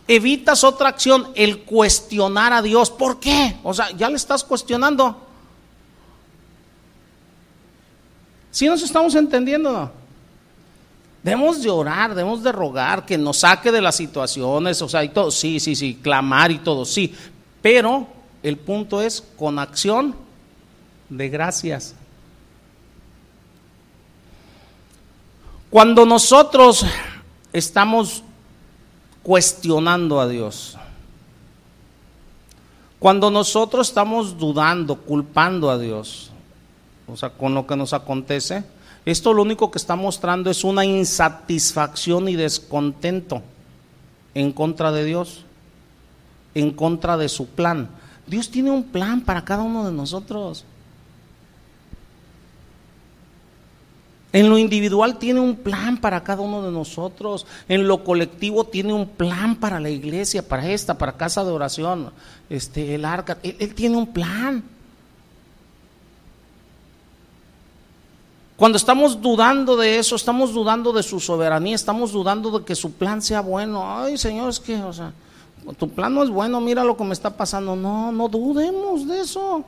[0.07, 2.89] Evitas otra acción, el cuestionar a Dios.
[2.89, 3.57] ¿Por qué?
[3.63, 5.27] O sea, ya le estás cuestionando.
[8.51, 9.91] Si nos estamos entendiendo, ¿no?
[11.23, 11.69] Debemos de
[12.15, 15.75] debemos de rogar que nos saque de las situaciones, o sea, y todo, sí, sí,
[15.75, 17.13] sí, clamar y todo, sí,
[17.61, 18.07] pero
[18.43, 20.15] el punto es con acción
[21.09, 21.95] de gracias.
[25.69, 26.85] Cuando nosotros
[27.51, 28.23] estamos
[29.21, 30.77] cuestionando a Dios,
[32.99, 36.31] cuando nosotros estamos dudando, culpando a Dios,
[37.07, 38.63] o sea, con lo que nos acontece,
[39.05, 43.41] esto lo único que está mostrando es una insatisfacción y descontento
[44.33, 45.45] en contra de Dios,
[46.55, 47.89] en contra de su plan.
[48.27, 50.65] Dios tiene un plan para cada uno de nosotros.
[54.33, 57.47] En lo individual tiene un plan para cada uno de nosotros.
[57.69, 62.11] En lo colectivo tiene un plan para la iglesia, para esta, para casa de oración,
[62.49, 63.37] este, el arca.
[63.41, 64.63] Él, él tiene un plan.
[68.57, 72.91] Cuando estamos dudando de eso, estamos dudando de su soberanía, estamos dudando de que su
[72.91, 73.99] plan sea bueno.
[73.99, 75.13] Ay, Señor, es que, o sea,
[75.73, 77.75] tu plan no es bueno, mira lo que me está pasando.
[77.75, 79.65] No, no dudemos de eso.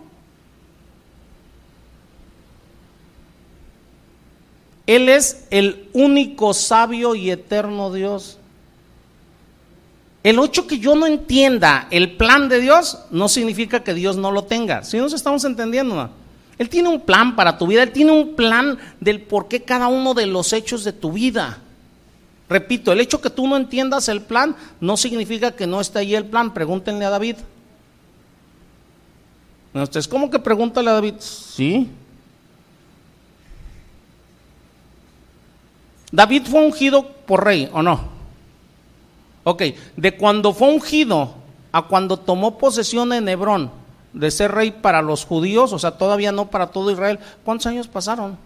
[4.86, 8.40] Él es el único sabio y eterno Dios.
[10.24, 14.32] El hecho que yo no entienda el plan de Dios no significa que Dios no
[14.32, 14.84] lo tenga.
[14.84, 16.10] Si nos estamos entendiendo,
[16.58, 19.88] Él tiene un plan para tu vida, Él tiene un plan del por qué cada
[19.88, 21.60] uno de los hechos de tu vida.
[22.50, 26.16] Repito, el hecho que tú no entiendas el plan no significa que no esté ahí
[26.16, 26.54] el plan.
[26.54, 27.36] Pregúntenle a David.
[29.74, 31.14] Entonces, ¿cómo que pregúntale a David?
[31.20, 31.88] Sí,
[36.12, 38.00] David fue ungido por rey, ¿o no?
[39.44, 39.64] Ok,
[39.96, 41.34] de cuando fue ungido
[41.72, 43.72] a cuando tomó posesión en Hebrón
[44.14, 47.88] de ser rey para los judíos, o sea, todavía no para todo Israel, ¿cuántos años
[47.88, 48.38] pasaron?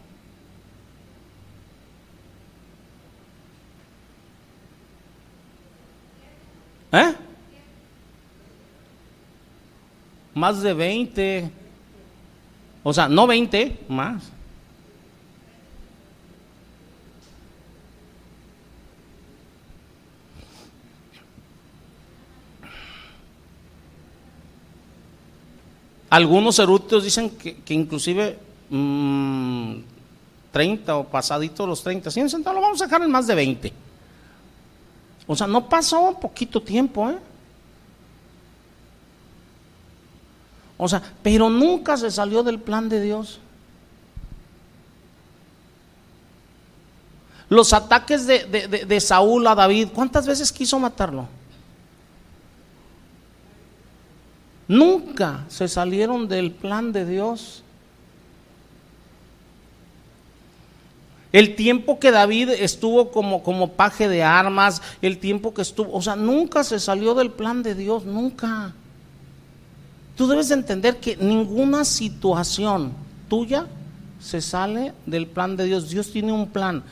[6.93, 7.13] ¿Eh?
[10.35, 11.51] Más de 20.
[12.83, 14.23] O sea, no 20, más.
[26.09, 28.37] Algunos eruditos dicen que, inclusive
[28.69, 33.33] 30 mm, o pasadito los 30, si entonces lo vamos a dejar en más de
[33.33, 33.82] 20.
[35.27, 37.17] O sea, no pasó poquito tiempo, ¿eh?
[40.77, 43.39] O sea, pero nunca se salió del plan de Dios.
[47.47, 51.27] Los ataques de, de Saúl a David, ¿cuántas veces quiso matarlo?
[54.67, 57.63] Nunca se salieron del plan de Dios.
[61.33, 66.01] El tiempo que David estuvo como, como paje de armas, el tiempo que estuvo, o
[66.01, 68.73] sea, nunca se salió del plan de Dios, nunca.
[70.15, 72.93] Tú debes entender que ninguna situación
[73.27, 73.65] tuya
[74.19, 75.89] se sale del plan de Dios.
[75.89, 76.83] Dios tiene un plan.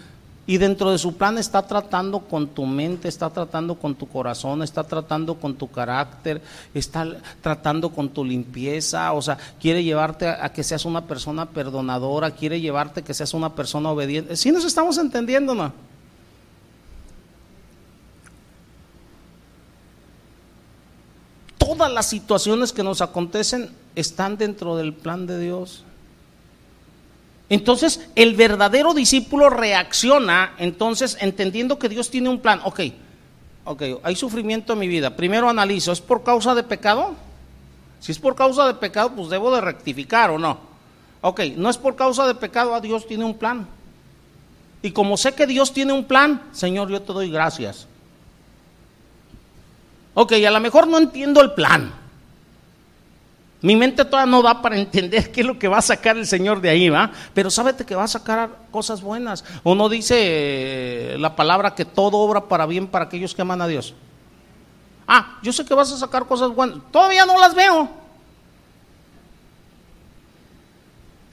[0.47, 4.63] Y dentro de su plan está tratando con tu mente, está tratando con tu corazón,
[4.63, 6.41] está tratando con tu carácter,
[6.73, 7.07] está
[7.41, 12.59] tratando con tu limpieza, o sea, quiere llevarte a, que seas una persona perdonadora, quiere
[12.59, 14.35] llevarte a que seas una persona obediente.
[14.35, 15.71] Si nos estamos entendiendo, ¿no?
[21.59, 25.85] Todas las situaciones que nos acontecen están dentro del plan de Dios.
[27.51, 32.61] Entonces, el verdadero discípulo reacciona, entonces, entendiendo que Dios tiene un plan.
[32.63, 32.79] Ok,
[33.65, 35.17] ok, hay sufrimiento en mi vida.
[35.17, 37.13] Primero analizo, ¿es por causa de pecado?
[37.99, 40.59] Si es por causa de pecado, pues debo de rectificar o no.
[41.19, 43.67] Ok, no es por causa de pecado, a ah, Dios tiene un plan.
[44.81, 47.85] Y como sé que Dios tiene un plan, Señor, yo te doy gracias.
[50.13, 52.00] Ok, a lo mejor no entiendo el plan.
[53.61, 56.25] Mi mente todavía no da para entender qué es lo que va a sacar el
[56.25, 57.11] Señor de ahí, ¿va?
[57.33, 59.43] Pero sábete que va a sacar cosas buenas.
[59.63, 63.61] O no dice eh, la palabra que todo obra para bien para aquellos que aman
[63.61, 63.93] a Dios.
[65.07, 66.79] Ah, yo sé que vas a sacar cosas buenas.
[66.91, 67.87] Todavía no las veo.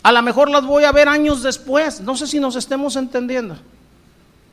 [0.02, 2.00] A lo mejor las voy a ver años después.
[2.02, 3.56] No sé si nos estemos entendiendo.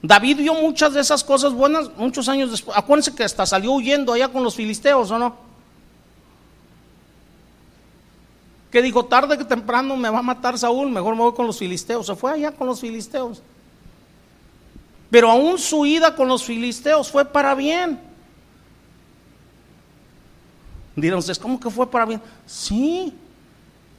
[0.01, 2.78] David vio muchas de esas cosas buenas muchos años después.
[2.78, 5.45] Acuérdense que hasta salió huyendo allá con los filisteos, ¿o no?
[8.76, 11.57] Que dijo, tarde que temprano me va a matar Saúl, mejor me voy con los
[11.57, 12.07] filisteos.
[12.07, 13.41] Se fue allá con los filisteos.
[15.09, 17.97] Pero aún su ida con los filisteos fue para bien.
[20.93, 22.21] Dirán ustedes, ¿cómo que fue para bien?
[22.45, 23.13] Sí,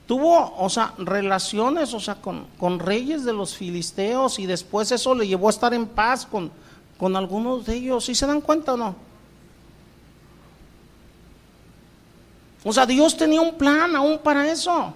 [0.07, 5.15] tuvo, o sea, relaciones, o sea, con, con, reyes de los filisteos y después eso
[5.15, 6.53] le llevó a estar en paz con,
[6.99, 8.05] con algunos de ellos.
[8.05, 9.06] ¿Sí se dan cuenta o no?
[12.69, 14.93] O sea, Dios tenía un plan aún para eso.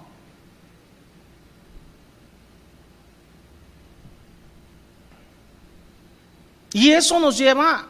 [6.73, 7.87] Y eso nos lleva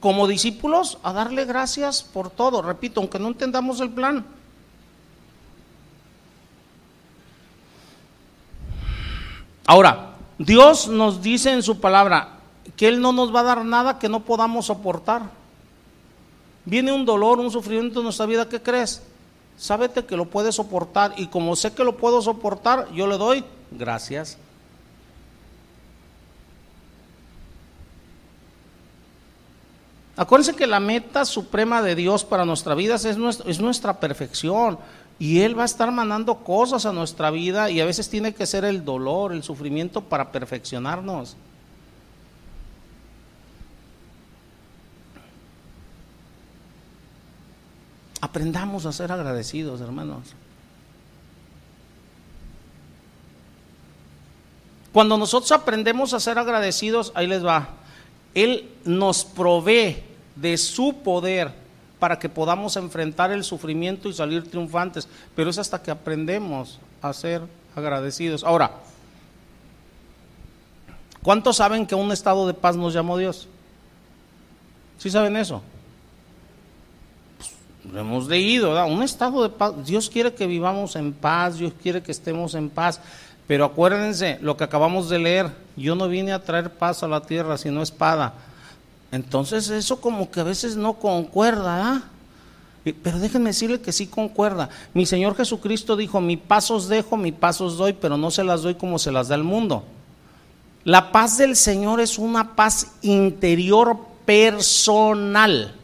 [0.00, 4.24] como discípulos a darle gracias por todo, repito, aunque no entendamos el plan.
[9.66, 12.38] Ahora, Dios nos dice en su palabra
[12.74, 15.41] que Él no nos va a dar nada que no podamos soportar.
[16.64, 19.02] Viene un dolor, un sufrimiento en nuestra vida, ¿qué crees?
[19.56, 23.44] Sábete que lo puedes soportar y como sé que lo puedo soportar, yo le doy
[23.70, 24.38] gracias.
[30.16, 34.78] Acuérdense que la meta suprema de Dios para nuestra vida es nuestra, es nuestra perfección.
[35.18, 38.46] Y Él va a estar mandando cosas a nuestra vida y a veces tiene que
[38.46, 41.36] ser el dolor, el sufrimiento para perfeccionarnos.
[48.22, 50.28] Aprendamos a ser agradecidos, hermanos.
[54.92, 57.70] Cuando nosotros aprendemos a ser agradecidos, ahí les va.
[58.32, 60.04] Él nos provee
[60.36, 61.52] de su poder
[61.98, 65.08] para que podamos enfrentar el sufrimiento y salir triunfantes.
[65.34, 67.42] Pero es hasta que aprendemos a ser
[67.74, 68.44] agradecidos.
[68.44, 68.70] Ahora,
[71.24, 73.48] ¿cuántos saben que un estado de paz nos llamó Dios?
[74.98, 75.60] ¿Sí saben eso?
[77.90, 78.90] Lo hemos leído, ¿verdad?
[78.90, 79.72] Un estado de paz.
[79.84, 83.00] Dios quiere que vivamos en paz, Dios quiere que estemos en paz.
[83.46, 87.22] Pero acuérdense lo que acabamos de leer, yo no vine a traer paz a la
[87.22, 88.34] tierra, sino espada.
[89.10, 92.02] Entonces eso como que a veces no concuerda, ¿ah?
[93.02, 94.68] Pero déjenme decirle que sí concuerda.
[94.92, 98.42] Mi Señor Jesucristo dijo, mi paz os dejo, mi paz os doy, pero no se
[98.42, 99.84] las doy como se las da el mundo.
[100.84, 105.74] La paz del Señor es una paz interior personal.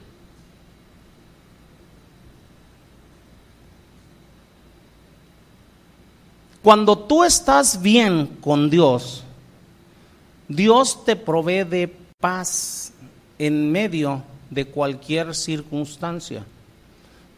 [6.63, 9.23] Cuando tú estás bien con Dios,
[10.49, 12.93] Dios te provee de paz
[13.39, 16.45] en medio de cualquier circunstancia.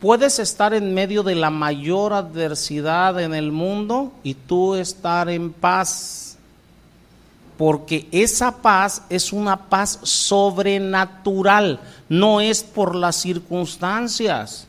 [0.00, 5.52] Puedes estar en medio de la mayor adversidad en el mundo y tú estar en
[5.52, 6.38] paz.
[7.58, 14.66] Porque esa paz es una paz sobrenatural, no es por las circunstancias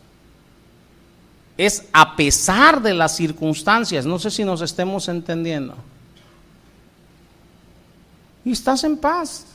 [1.65, 4.05] es a pesar de las circunstancias.
[4.05, 5.75] No sé si nos estemos entendiendo.
[8.43, 9.45] Y estás en paz.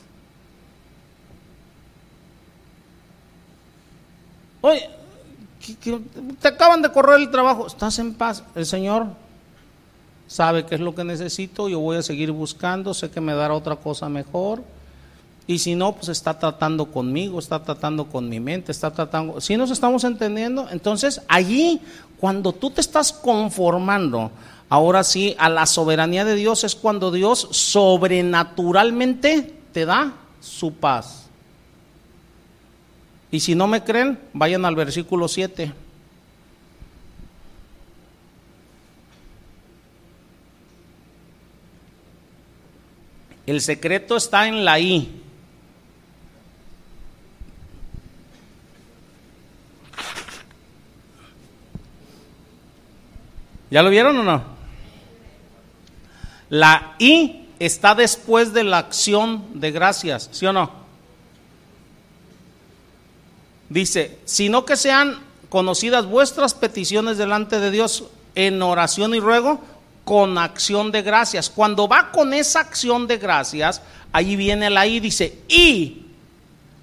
[4.61, 4.89] Oye,
[6.39, 8.41] te acaban de correr el trabajo, estás en paz.
[8.55, 9.07] El Señor
[10.27, 13.53] sabe qué es lo que necesito, yo voy a seguir buscando, sé que me dará
[13.53, 14.63] otra cosa mejor.
[15.47, 19.39] Y si no, pues está tratando conmigo, está tratando con mi mente, está tratando...
[19.39, 21.79] Si nos estamos entendiendo, entonces allí,
[22.19, 24.29] cuando tú te estás conformando,
[24.67, 31.27] ahora sí, a la soberanía de Dios, es cuando Dios sobrenaturalmente te da su paz.
[33.31, 35.71] Y si no me creen, vayan al versículo 7.
[43.45, 45.23] El secreto está en la I.
[53.69, 54.43] ¿Ya lo vieron o no?
[56.49, 60.71] La I está después de la acción de gracias, ¿sí o no?
[63.69, 68.05] Dice, sino que sean conocidas vuestras peticiones delante de Dios
[68.35, 69.59] en oración y ruego
[70.05, 71.49] con acción de gracias.
[71.49, 73.81] Cuando va con esa acción de gracias,
[74.13, 76.05] ahí viene la I, dice, y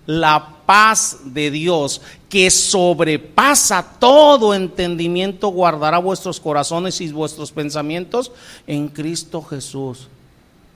[0.04, 8.32] la paz de Dios que sobrepasa todo entendimiento guardará vuestros corazones y vuestros pensamientos
[8.66, 10.08] en Cristo Jesús.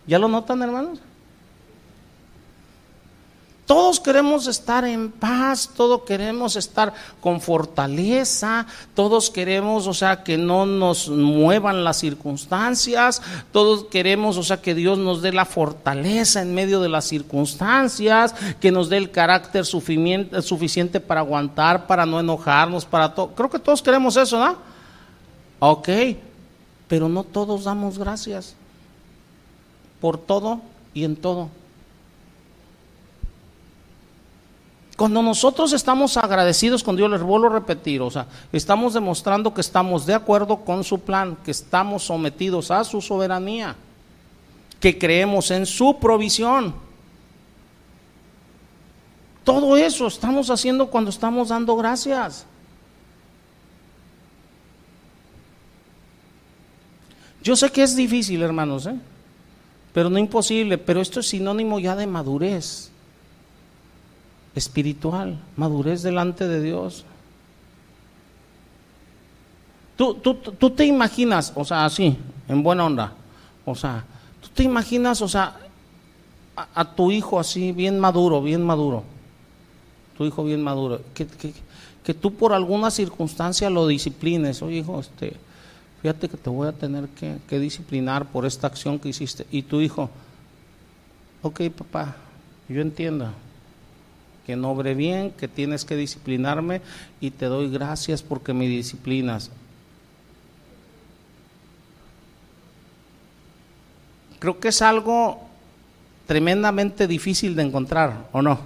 [0.06, 1.00] ¿Ya lo notan, hermanos?
[3.68, 8.64] Todos queremos estar en paz, todos queremos estar con fortaleza,
[8.94, 13.20] todos queremos, o sea, que no nos muevan las circunstancias,
[13.52, 18.34] todos queremos, o sea, que Dios nos dé la fortaleza en medio de las circunstancias,
[18.58, 23.34] que nos dé el carácter suficiente para aguantar, para no enojarnos, para todo.
[23.34, 24.56] Creo que todos queremos eso, ¿no?
[25.58, 25.90] Ok,
[26.88, 28.54] pero no todos damos gracias
[30.00, 30.62] por todo
[30.94, 31.50] y en todo.
[34.98, 39.60] Cuando nosotros estamos agradecidos con Dios, les vuelvo a repetir, o sea, estamos demostrando que
[39.60, 43.76] estamos de acuerdo con su plan, que estamos sometidos a su soberanía,
[44.80, 46.74] que creemos en su provisión.
[49.44, 52.44] Todo eso estamos haciendo cuando estamos dando gracias.
[57.40, 58.96] Yo sé que es difícil, hermanos, ¿eh?
[59.92, 62.90] pero no imposible, pero esto es sinónimo ya de madurez
[64.58, 67.04] espiritual, madurez delante de Dios.
[69.96, 73.12] Tú, tú, tú te imaginas, o sea, así, en buena onda,
[73.64, 74.04] o sea,
[74.40, 75.56] tú te imaginas, o sea,
[76.54, 79.02] a, tu hijo así, bien maduro, bien maduro,
[80.16, 81.26] tu hijo bien maduro, que,
[82.04, 85.34] que, tú por alguna circunstancia lo disciplines, oye hijo, este,
[86.00, 89.62] fíjate que te voy a tener que, que disciplinar por esta acción que hiciste, y
[89.62, 90.10] tu hijo,
[91.42, 92.16] ok papá,
[92.68, 93.32] yo entiendo,
[94.48, 96.80] que no obre bien, que tienes que disciplinarme
[97.20, 99.50] y te doy gracias porque me disciplinas.
[104.38, 105.38] Creo que es algo
[106.26, 108.58] tremendamente difícil de encontrar, ¿o no?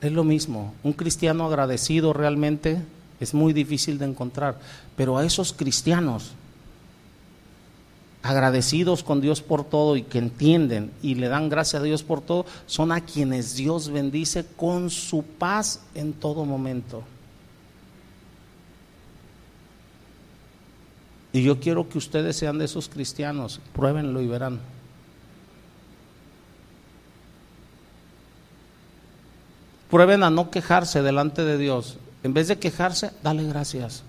[0.00, 2.82] Es lo mismo, un cristiano agradecido realmente
[3.20, 4.58] es muy difícil de encontrar,
[4.96, 6.32] pero a esos cristianos
[8.28, 12.20] agradecidos con Dios por todo y que entienden y le dan gracias a Dios por
[12.20, 17.02] todo, son a quienes Dios bendice con su paz en todo momento.
[21.32, 24.60] Y yo quiero que ustedes sean de esos cristianos, pruébenlo y verán.
[29.90, 31.98] Prueben a no quejarse delante de Dios.
[32.22, 34.02] En vez de quejarse, dale gracias.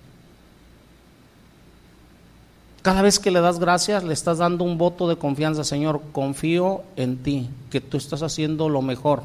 [2.82, 6.82] Cada vez que le das gracias, le estás dando un voto de confianza, Señor, confío
[6.96, 9.22] en ti, que tú estás haciendo lo mejor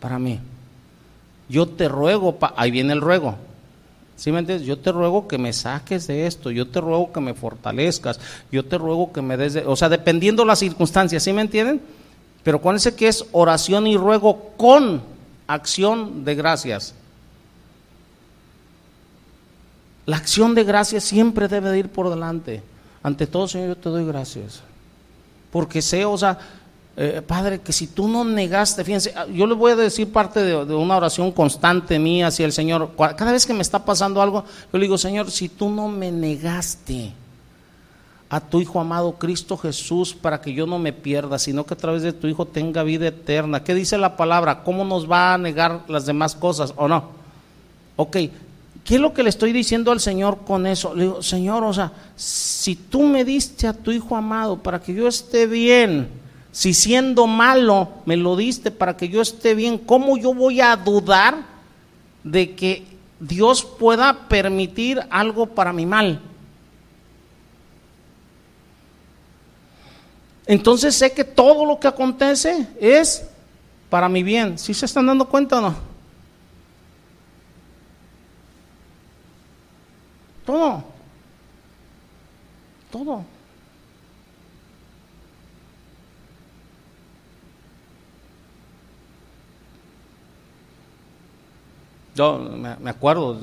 [0.00, 0.40] para mí.
[1.48, 3.36] Yo te ruego, ahí viene el ruego.
[4.16, 4.66] ¿Sí me entiendes?
[4.66, 8.20] Yo te ruego que me saques de esto, yo te ruego que me fortalezcas,
[8.50, 11.80] yo te ruego que me des, o sea, dependiendo las circunstancias, ¿sí me entienden?
[12.42, 15.02] Pero acuérdense que es oración y ruego con
[15.46, 16.94] acción de gracias.
[20.06, 22.62] La acción de gracias siempre debe de ir por delante.
[23.02, 24.62] Ante todo, Señor, yo te doy gracias.
[25.50, 26.38] Porque sé, o sea,
[26.96, 30.40] eh, Padre, que si tú no negaste, fíjense, ah, yo le voy a decir parte
[30.40, 32.92] de, de, una oración constante mía hacia el Señor.
[32.96, 36.12] Cada vez que me está pasando algo, yo le digo, Señor, si tú no me
[36.12, 37.12] negaste
[38.28, 41.76] a tu Hijo amado Cristo Jesús para que yo no me pierda, sino que a
[41.76, 43.62] través de tu Hijo tenga vida eterna.
[43.62, 44.62] ¿Qué dice la palabra?
[44.64, 47.10] ¿Cómo nos va a negar las demás cosas o no?
[47.96, 48.16] Ok,
[48.84, 50.94] ¿Qué es lo que le estoy diciendo al Señor con eso?
[50.94, 54.92] Le digo, Señor, o sea, si tú me diste a tu Hijo amado para que
[54.92, 56.08] yo esté bien,
[56.52, 60.76] si siendo malo me lo diste para que yo esté bien, ¿cómo yo voy a
[60.76, 61.46] dudar
[62.22, 62.84] de que
[63.20, 66.20] Dios pueda permitir algo para mi mal?
[70.46, 73.26] Entonces sé que todo lo que acontece es
[73.88, 74.58] para mi bien.
[74.58, 75.93] ¿Sí se están dando cuenta o no?
[80.44, 80.84] Todo.
[82.90, 83.24] Todo.
[92.14, 92.38] Yo
[92.80, 93.40] me acuerdo,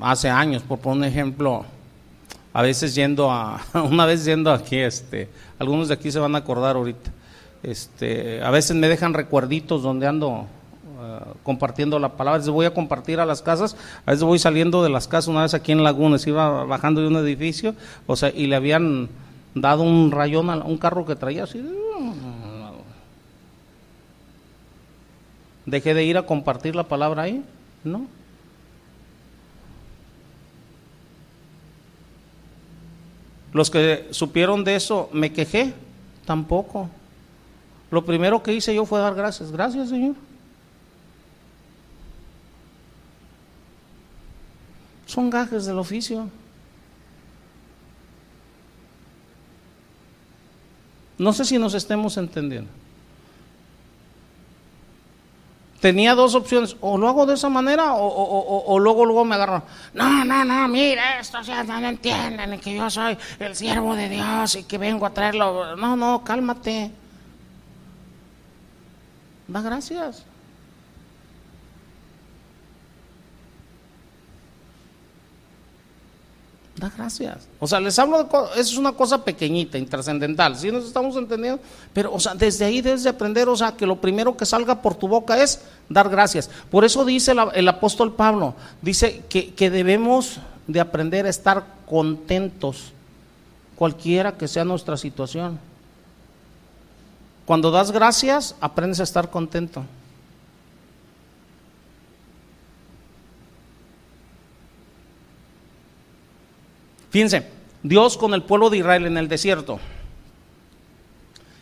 [0.00, 1.64] hace años, por poner un ejemplo,
[2.52, 5.28] a veces yendo a, una vez yendo aquí, este,
[5.58, 7.12] algunos de aquí se van a acordar ahorita,
[7.62, 10.46] este, a veces me dejan recuerditos donde ando
[11.42, 12.42] compartiendo la palabra.
[12.50, 13.76] Voy a compartir a las casas,
[14.06, 17.08] a veces voy saliendo de las casas, una vez aquí en Lagunes, iba bajando de
[17.08, 17.74] un edificio,
[18.06, 19.08] o sea, y le habían
[19.54, 21.64] dado un rayón a un carro que traía así.
[25.66, 27.44] dejé de ir a compartir la palabra ahí,
[27.84, 28.06] no.
[33.52, 35.74] Los que supieron de eso, me quejé,
[36.24, 36.88] tampoco.
[37.90, 39.50] Lo primero que hice yo fue dar gracias.
[39.50, 40.14] Gracias, Señor.
[45.10, 46.28] Son gajes del oficio.
[51.18, 52.70] No sé si nos estemos entendiendo.
[55.80, 59.64] Tenía dos opciones, o lo hago de esa manera o, luego luego me agarro.
[59.94, 64.54] No, no, no, mire, esto ya no entienden que yo soy el siervo de Dios
[64.54, 65.74] y que vengo a traerlo.
[65.74, 66.92] No, no, cálmate.
[69.48, 70.29] Da gracias.
[76.80, 77.46] Da gracias.
[77.58, 81.60] O sea, les hablo de eso es una cosa pequeñita, intrascendental, ¿sí nos estamos entendiendo?
[81.92, 84.80] Pero, o sea, desde ahí debes de aprender, o sea, que lo primero que salga
[84.80, 85.60] por tu boca es
[85.90, 86.48] dar gracias.
[86.70, 92.92] Por eso dice el, apóstol Pablo, dice que, que debemos de aprender a estar contentos,
[93.76, 95.58] cualquiera que sea nuestra situación.
[97.44, 99.84] Cuando das gracias, aprendes a estar contento.
[107.10, 107.46] Fíjense,
[107.82, 109.78] Dios con el pueblo de Israel en el desierto.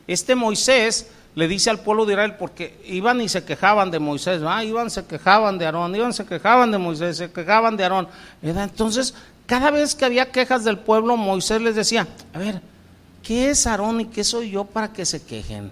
[0.06, 4.44] Este Moisés le dice al pueblo de Israel, porque iban y se quejaban de Moisés,
[4.44, 4.64] ¿va?
[4.64, 8.08] iban, se quejaban de Aarón, iban, se quejaban de Moisés, se quejaban de Aarón.
[8.42, 9.14] Entonces,
[9.46, 12.60] cada vez que había quejas del pueblo, Moisés les decía, a ver,
[13.22, 15.70] ¿qué es Aarón y qué soy yo para que se quejen?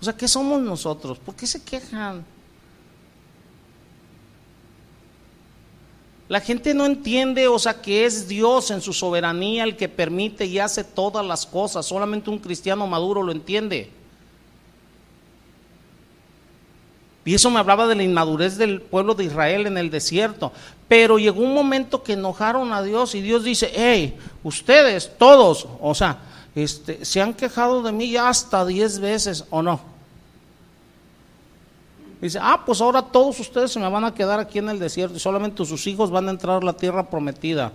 [0.00, 1.18] O sea, ¿qué somos nosotros?
[1.18, 2.24] ¿Por qué se quejan?
[6.28, 10.44] La gente no entiende, o sea, que es Dios en su soberanía el que permite
[10.44, 11.86] y hace todas las cosas.
[11.86, 13.90] Solamente un cristiano maduro lo entiende.
[17.24, 20.52] Y eso me hablaba de la inmadurez del pueblo de Israel en el desierto.
[20.86, 25.94] Pero llegó un momento que enojaron a Dios y Dios dice, hey, ustedes, todos, o
[25.94, 26.18] sea,
[26.54, 29.97] este, se han quejado de mí ya hasta diez veces, ¿o no?
[32.20, 35.16] Dice, ah, pues ahora todos ustedes se me van a quedar aquí en el desierto
[35.16, 37.72] y solamente sus hijos van a entrar a la tierra prometida.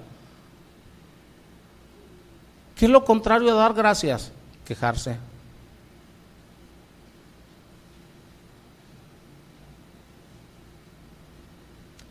[2.76, 4.32] ¿Qué es lo contrario a dar gracias?
[4.66, 5.18] Quejarse.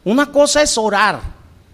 [0.05, 1.21] Una cosa es orar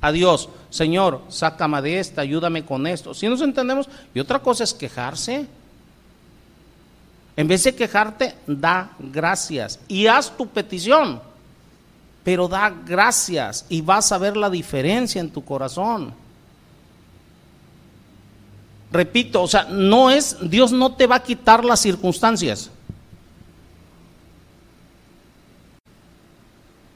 [0.00, 3.14] a Dios, Señor, sácame de esta, ayúdame con esto.
[3.14, 5.46] Si nos entendemos, y otra cosa es quejarse.
[7.38, 11.22] En vez de quejarte, da gracias y haz tu petición.
[12.24, 16.12] Pero da gracias y vas a ver la diferencia en tu corazón.
[18.90, 22.72] Repito, o sea, no es, Dios no te va a quitar las circunstancias.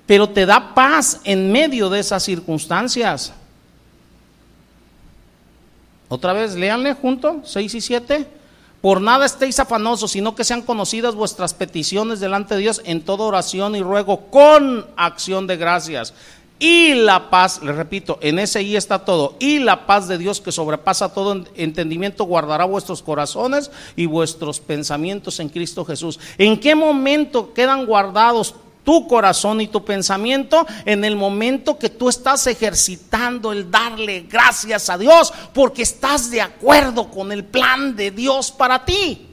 [0.07, 3.33] Pero te da paz en medio de esas circunstancias.
[6.09, 8.42] Otra vez, léanle junto, 6 y 7.
[8.83, 13.25] Por nada estéis afanosos, sino que sean conocidas vuestras peticiones delante de Dios en toda
[13.25, 16.13] oración y ruego con acción de gracias.
[16.59, 19.37] Y la paz, le repito, en ese y está todo.
[19.39, 25.39] Y la paz de Dios que sobrepasa todo entendimiento guardará vuestros corazones y vuestros pensamientos
[25.39, 26.19] en Cristo Jesús.
[26.37, 28.55] ¿En qué momento quedan guardados
[28.85, 34.91] tu corazón y tu pensamiento en el momento que tú estás ejercitando el darle gracias
[34.91, 39.29] a Dios porque estás de acuerdo con el plan de Dios para ti.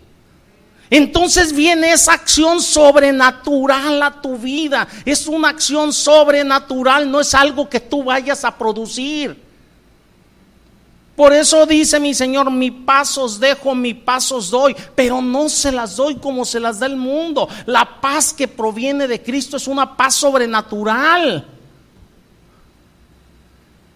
[0.91, 4.87] Entonces viene esa acción sobrenatural a tu vida.
[5.05, 9.48] Es una acción sobrenatural, no es algo que tú vayas a producir.
[11.19, 15.97] Por eso dice mi Señor, mi pasos dejo, mi pasos doy, pero no se las
[15.97, 17.49] doy como se las da el mundo.
[17.65, 21.45] La paz que proviene de Cristo es una paz sobrenatural.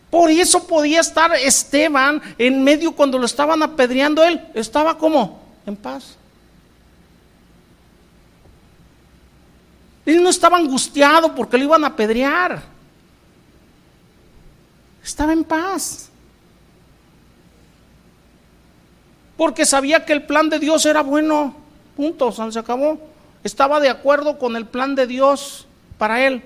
[0.10, 5.78] Por eso podía estar Esteban en medio cuando lo estaban apedreando él, estaba como en
[5.78, 6.18] paz.
[10.06, 12.62] Él no estaba angustiado porque lo iban a apedrear.
[15.02, 16.10] Estaba en paz.
[19.38, 21.56] Porque sabía que el plan de Dios era bueno.
[21.96, 23.00] Punto, se acabó.
[23.44, 26.44] Estaba de acuerdo con el plan de Dios para él.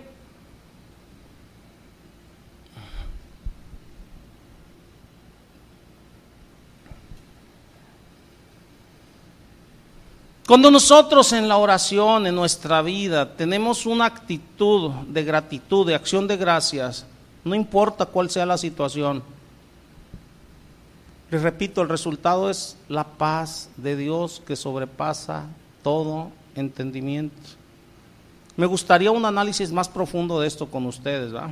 [10.47, 16.25] Cuando nosotros en la oración, en nuestra vida, tenemos una actitud de gratitud, de acción
[16.25, 17.05] de gracias,
[17.43, 19.21] no importa cuál sea la situación,
[21.29, 25.47] les repito, el resultado es la paz de Dios que sobrepasa
[25.83, 27.35] todo entendimiento.
[28.55, 31.51] Me gustaría un análisis más profundo de esto con ustedes, ¿va?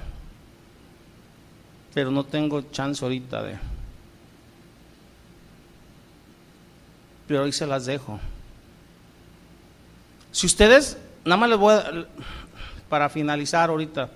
[1.94, 3.58] Pero no tengo chance ahorita de...
[7.28, 8.20] Pero hoy se las dejo.
[10.32, 12.06] Si ustedes, nada más les voy a,
[12.90, 14.10] para finalizar ahorita,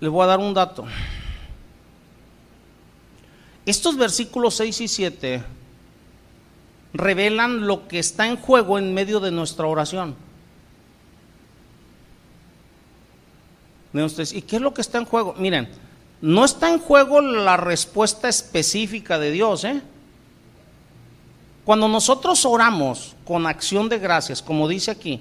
[0.00, 0.84] les voy a dar un dato.
[3.68, 5.44] Estos versículos 6 y 7
[6.94, 10.16] revelan lo que está en juego en medio de nuestra oración.
[13.92, 15.34] ¿Y qué es lo que está en juego?
[15.36, 15.68] Miren,
[16.22, 19.64] no está en juego la respuesta específica de Dios.
[19.64, 19.82] ¿eh?
[21.66, 25.20] Cuando nosotros oramos con acción de gracias, como dice aquí,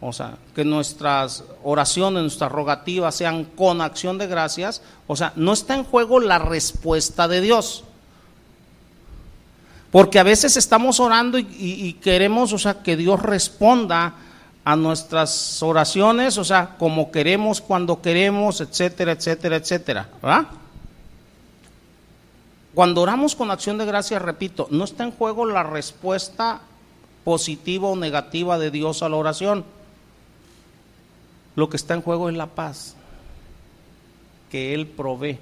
[0.00, 5.52] o sea, que nuestras oraciones, nuestras rogativas sean con acción de gracias, o sea, no
[5.52, 7.84] está en juego la respuesta de Dios.
[9.90, 14.14] Porque a veces estamos orando y, queremos, o sea, que Dios responda
[14.64, 20.08] a nuestras oraciones, o sea, como queremos, cuando queremos, etcétera, etcétera, etcétera.
[22.74, 26.60] Cuando oramos con acción de gracias, repito, no está en juego la respuesta
[27.24, 29.64] positiva o negativa de Dios a la oración.
[31.58, 32.94] Lo que está en juego es la paz
[34.48, 35.40] que Él provee.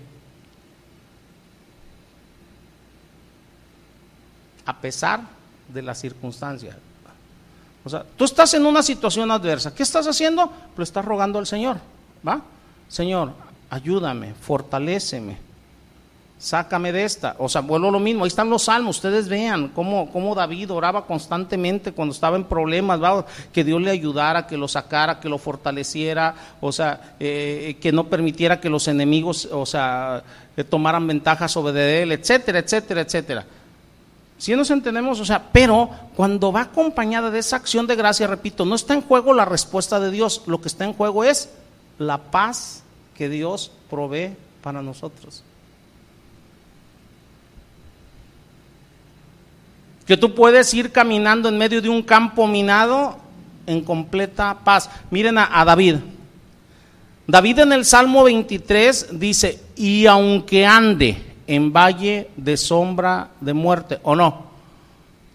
[4.65, 5.21] a pesar
[5.69, 6.75] de las circunstancias.
[7.85, 9.73] O sea, tú estás en una situación adversa.
[9.73, 10.53] ¿Qué estás haciendo?
[10.75, 11.77] Pues estás rogando al Señor.
[12.27, 12.41] ¿Va?
[12.89, 13.33] Señor,
[13.71, 15.39] ayúdame, fortaléceme,
[16.39, 17.37] sácame de esta.
[17.39, 18.25] O sea, vuelvo lo mismo.
[18.25, 18.97] Ahí están los salmos.
[18.97, 23.03] Ustedes vean cómo, cómo David oraba constantemente cuando estaba en problemas.
[23.03, 23.25] ¿va?
[23.53, 26.35] Que Dios le ayudara, que lo sacara, que lo fortaleciera.
[26.61, 30.23] O sea, eh, que no permitiera que los enemigos, o sea,
[30.57, 33.47] eh, tomaran ventaja sobre él, etcétera, etcétera, etcétera.
[34.39, 38.67] Si nos entendemos, o sea, pero cuando va acompañada de esa acción de gracia, repito,
[38.67, 41.49] no está en juego la respuesta de Dios, lo que está en juego es
[41.99, 42.83] la paz
[43.17, 45.43] que Dios provee para nosotros.
[50.07, 53.19] Que tú puedes ir caminando en medio de un campo minado
[53.67, 54.89] en completa paz.
[55.11, 55.97] Miren a, David.
[57.27, 63.99] David en el Salmo 23 dice, y aunque ande, en valle de sombra de muerte,
[64.03, 64.47] ¿o no?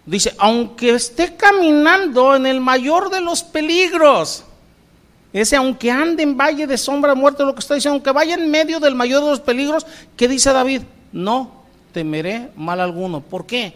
[0.06, 4.44] Dice, aunque esté caminando en el mayor de los peligros,
[5.34, 8.34] ese aunque ande en valle de sombra de muerte, lo que está diciendo, aunque vaya
[8.36, 9.86] en medio del mayor de los peligros,
[10.18, 10.82] ¿qué dice David?
[11.12, 11.62] No
[11.94, 13.22] temeré mal alguno.
[13.22, 13.76] ¿Por qué?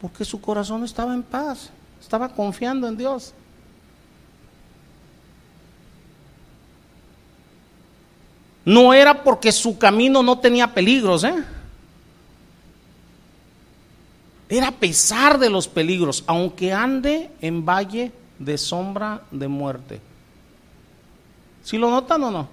[0.00, 1.70] Porque su corazón estaba en paz,
[2.00, 3.34] estaba confiando en Dios.
[8.64, 11.34] no era porque su camino no tenía peligros, ¿eh?
[14.48, 20.00] Era a pesar de los peligros, aunque ande en valle de sombra de muerte.
[21.62, 22.48] ¿Si lo notan o no?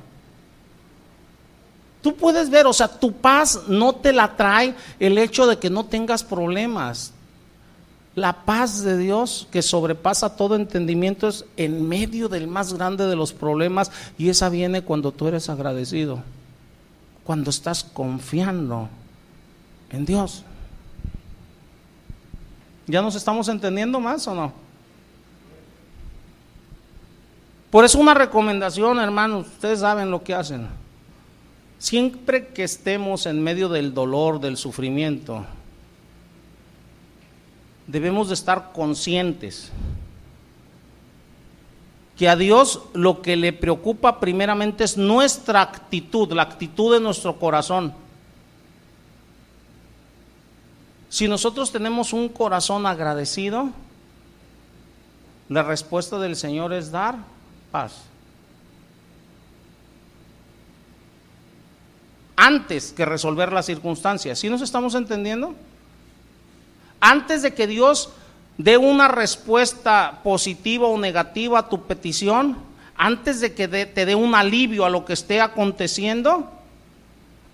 [2.01, 5.69] Tú puedes ver, o sea, tu paz no te la trae el hecho de que
[5.69, 7.13] no tengas problemas.
[8.17, 13.15] La paz de Dios que sobrepasa todo entendimiento es en medio del más grande de
[13.15, 16.23] los problemas y esa viene cuando tú eres agradecido,
[17.23, 18.89] cuando estás confiando
[19.91, 20.43] en Dios.
[22.87, 24.51] ¿Ya nos estamos entendiendo más o no?
[27.69, 30.67] Por eso una recomendación, hermanos, ustedes saben lo que hacen.
[31.77, 35.45] Siempre que estemos en medio del dolor, del sufrimiento,
[37.87, 39.71] debemos de estar conscientes
[42.17, 47.37] que a Dios lo que le preocupa primeramente es nuestra actitud, la actitud de nuestro
[47.37, 47.93] corazón.
[51.09, 53.69] Si nosotros tenemos un corazón agradecido,
[55.47, 57.17] la respuesta del Señor es dar
[57.71, 58.01] paz.
[62.35, 64.39] Antes que resolver las circunstancias.
[64.39, 65.55] ¿Sí nos estamos entendiendo?
[66.99, 68.09] Antes de que Dios
[68.57, 72.57] dé una respuesta positiva o negativa a tu petición,
[72.95, 76.51] antes de que te dé un alivio a lo que esté aconteciendo,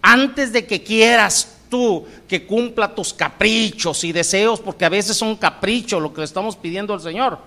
[0.01, 5.35] antes de que quieras tú que cumpla tus caprichos y deseos, porque a veces son
[5.35, 7.39] caprichos lo que le estamos pidiendo al Señor.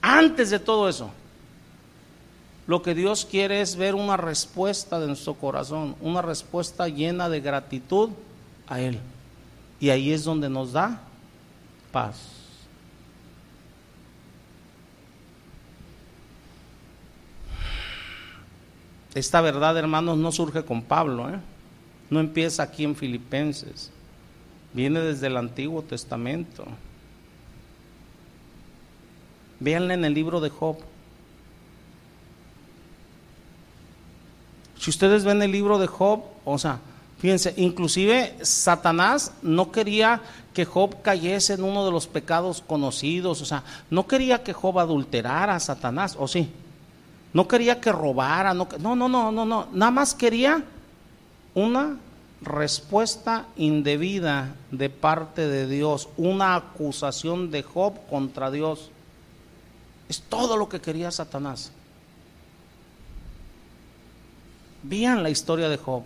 [0.00, 1.10] Antes de todo eso,
[2.66, 7.40] lo que Dios quiere es ver una respuesta de nuestro corazón, una respuesta llena de
[7.40, 8.10] gratitud
[8.66, 8.98] a Él.
[9.78, 11.02] Y ahí es donde nos da
[11.92, 12.36] paz.
[19.14, 21.38] Esta verdad, hermanos, no surge con Pablo, ¿eh?
[22.10, 23.90] no empieza aquí en Filipenses,
[24.72, 26.66] viene desde el Antiguo Testamento.
[29.58, 30.76] Véanla en el libro de Job.
[34.78, 36.80] Si ustedes ven el libro de Job, o sea,
[37.18, 40.20] fíjense, inclusive Satanás no quería
[40.54, 44.78] que Job cayese en uno de los pecados conocidos, o sea, no quería que Job
[44.78, 46.50] adulterara a Satanás, ¿o sí?
[47.32, 50.64] No quería que robara, no, no, no, no, no, no, nada más quería
[51.54, 51.98] una
[52.40, 58.90] respuesta indebida de parte de Dios, una acusación de Job contra Dios.
[60.08, 61.72] Es todo lo que quería Satanás.
[64.82, 66.04] Vean la historia de Job.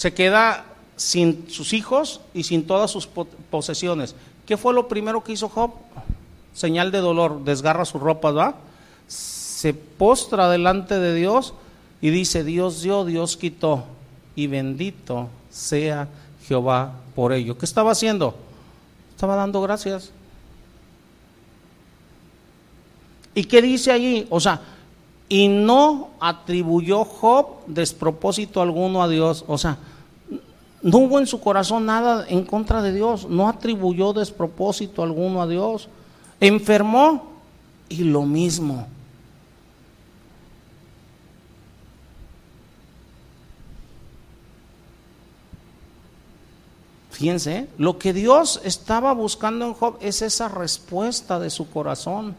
[0.00, 0.64] Se queda
[0.96, 3.06] sin sus hijos y sin todas sus
[3.50, 4.14] posesiones.
[4.46, 5.72] ¿Qué fue lo primero que hizo Job?
[6.54, 8.54] Señal de dolor, desgarra sus ropas, ¿va?
[9.08, 11.52] Se postra delante de Dios
[12.00, 13.84] y dice, Dios dio, Dios quitó,
[14.34, 16.08] y bendito sea
[16.48, 17.58] Jehová por ello.
[17.58, 18.34] ¿Qué estaba haciendo?
[19.10, 20.12] Estaba dando gracias.
[23.34, 24.26] ¿Y qué dice allí?
[24.30, 24.62] O sea,
[25.30, 29.44] y no atribuyó Job despropósito alguno a Dios.
[29.46, 29.78] O sea,
[30.82, 35.46] no hubo en su corazón nada en contra de Dios, no atribuyó despropósito alguno a
[35.46, 35.88] Dios.
[36.40, 37.30] Enfermó
[37.88, 38.88] y lo mismo.
[47.12, 52.34] Fíjense, lo que Dios estaba buscando en Job es esa respuesta de su corazón.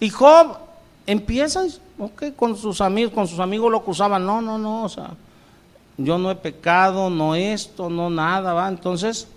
[0.00, 0.56] Y Job
[1.06, 1.62] empieza,
[2.36, 5.10] con sus amigos, con sus amigos lo acusaban, no, no, no, o sea,
[5.98, 8.66] yo no he pecado, no esto, no nada, va.
[8.68, 9.28] Entonces,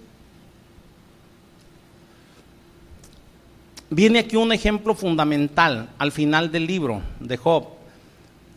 [3.90, 7.65] viene aquí un ejemplo fundamental al final del libro de Job.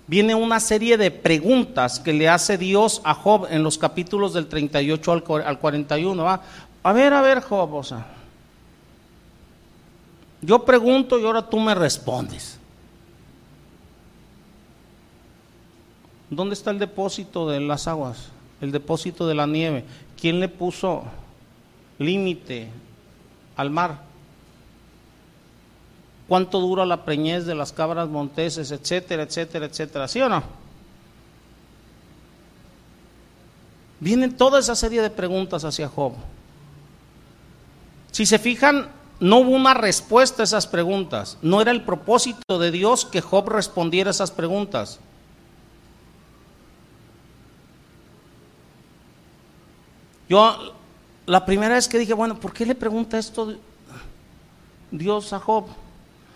[0.06, 4.46] Viene una serie de preguntas que le hace Dios a Job en los capítulos del
[4.46, 5.12] 38
[5.44, 6.22] al 41.
[6.22, 6.42] ¿va?
[6.84, 8.06] A ver, a ver, Job, o sea,
[10.42, 12.58] yo pregunto y ahora tú me respondes.
[16.30, 18.28] ¿Dónde está el depósito de las aguas?
[18.60, 19.84] El depósito de la nieve.
[20.20, 21.04] ¿Quién le puso
[21.98, 22.68] límite
[23.56, 24.02] al mar?
[26.28, 30.08] ¿Cuánto dura la preñez de las cabras monteses, etcétera, etcétera, etcétera?
[30.08, 30.42] ¿Sí o no?
[34.00, 36.14] Vienen toda esa serie de preguntas hacia Job.
[38.10, 38.88] Si se fijan,
[39.18, 41.38] no hubo una respuesta a esas preguntas.
[41.42, 45.00] No era el propósito de Dios que Job respondiera a esas preguntas.
[50.28, 50.74] Yo
[51.24, 53.54] la primera vez que dije, bueno, ¿por qué le pregunta esto
[54.90, 55.66] Dios a Job?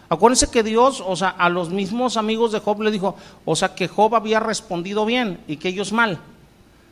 [0.09, 3.75] Acuérdense que Dios, o sea, a los mismos amigos de Job le dijo, o sea,
[3.75, 6.19] que Job había respondido bien y que ellos mal.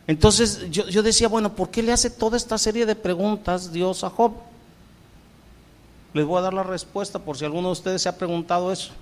[0.06, 4.04] Entonces yo, yo decía, bueno, ¿por qué le hace toda esta serie de preguntas Dios
[4.04, 4.32] a Job?
[6.14, 8.92] Les voy a dar la respuesta por si alguno de ustedes se ha preguntado eso.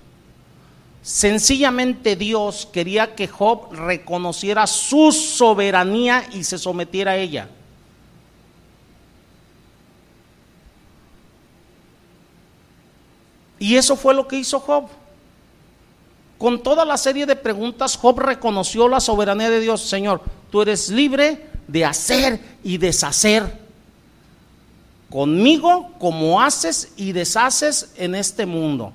[1.01, 7.49] Sencillamente Dios quería que Job reconociera su soberanía y se sometiera a ella.
[13.59, 14.87] Y eso fue lo que hizo Job.
[16.37, 19.81] Con toda la serie de preguntas, Job reconoció la soberanía de Dios.
[19.81, 20.21] Señor,
[20.51, 23.66] tú eres libre de hacer y deshacer
[25.09, 28.93] conmigo como haces y deshaces en este mundo.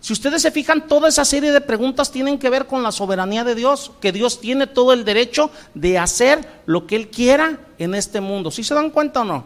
[0.00, 3.44] Si ustedes se fijan, toda esa serie de preguntas tienen que ver con la soberanía
[3.44, 7.94] de Dios, que Dios tiene todo el derecho de hacer lo que Él quiera en
[7.94, 8.50] este mundo.
[8.50, 9.44] ¿Sí se dan cuenta o no?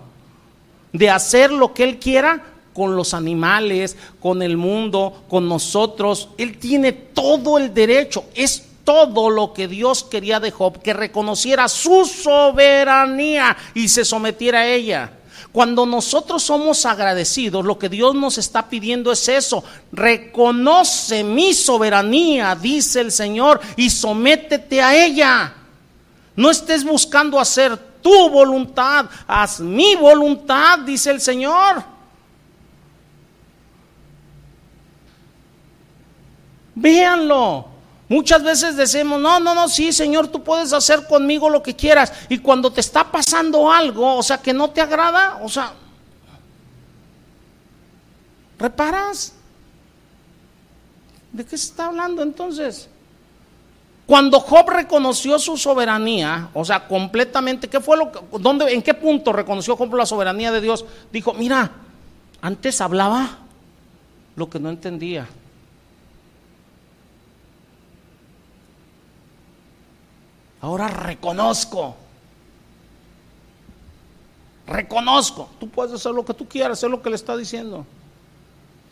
[0.92, 6.28] De hacer lo que Él quiera con los animales, con el mundo, con nosotros.
[6.38, 8.24] Él tiene todo el derecho.
[8.34, 14.60] Es todo lo que Dios quería de Job, que reconociera su soberanía y se sometiera
[14.60, 15.10] a ella.
[15.54, 19.62] Cuando nosotros somos agradecidos, lo que Dios nos está pidiendo es eso.
[19.92, 25.54] Reconoce mi soberanía, dice el Señor, y sométete a ella.
[26.34, 31.84] No estés buscando hacer tu voluntad, haz mi voluntad, dice el Señor.
[36.74, 37.73] Véanlo.
[38.14, 42.12] Muchas veces decimos, no, no, no, sí, Señor, tú puedes hacer conmigo lo que quieras.
[42.28, 45.72] Y cuando te está pasando algo, o sea, que no te agrada, o sea,
[48.56, 49.32] ¿reparas?
[51.32, 52.88] ¿De qué se está hablando entonces?
[54.06, 58.94] Cuando Job reconoció su soberanía, o sea, completamente, ¿qué fue lo que, dónde, en qué
[58.94, 60.84] punto reconoció la soberanía de Dios?
[61.10, 61.68] Dijo, mira,
[62.40, 63.38] antes hablaba
[64.36, 65.26] lo que no entendía.
[70.64, 71.94] Ahora reconozco.
[74.66, 77.84] reconozco, tú puedes hacer lo que tú quieras, es lo que le está diciendo.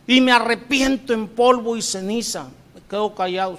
[0.05, 2.43] Y me arrepiento en polvo y ceniza,
[2.75, 3.57] me quedo callado.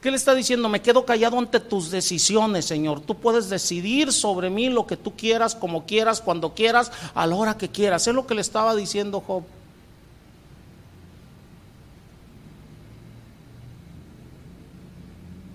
[0.00, 0.70] ¿Qué le está diciendo?
[0.70, 3.02] Me quedo callado ante tus decisiones, Señor.
[3.02, 7.36] Tú puedes decidir sobre mí lo que tú quieras, como quieras, cuando quieras, a la
[7.36, 8.06] hora que quieras.
[8.06, 9.42] Es lo que le estaba diciendo Job.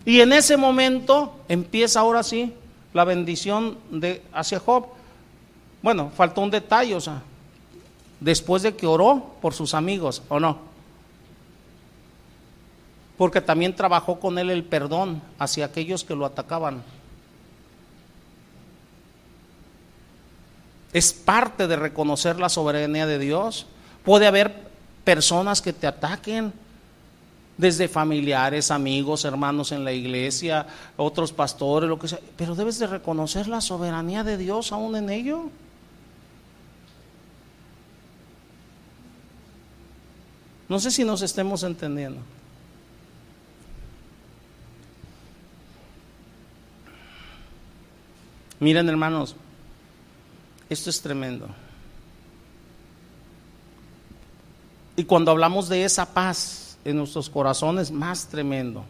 [0.06, 2.54] Y en ese momento empieza ahora sí
[2.94, 4.88] la bendición de hacia Job.
[5.82, 7.22] Bueno, faltó un detalle, o sea,
[8.20, 10.60] después de que oró por sus amigos, ¿o no?
[13.18, 16.84] Porque también trabajó con él el perdón hacia aquellos que lo atacaban.
[20.94, 23.68] Es parte de reconocer la soberanía de Dios.
[24.04, 24.54] Puede haber
[25.04, 26.52] personas que te ataquen,
[27.58, 30.66] desde familiares, amigos, hermanos en la iglesia,
[30.98, 35.10] otros pastores, lo que sea, pero debes de reconocer la soberanía de Dios aún en
[35.10, 35.50] ello.
[40.70, 42.22] No sé si nos estemos entendiendo.
[48.62, 49.36] Miren hermanos,
[50.70, 51.50] esto es tremendo.
[54.96, 58.84] Y cuando hablamos de esa paz, en nuestros corazones más tremendo.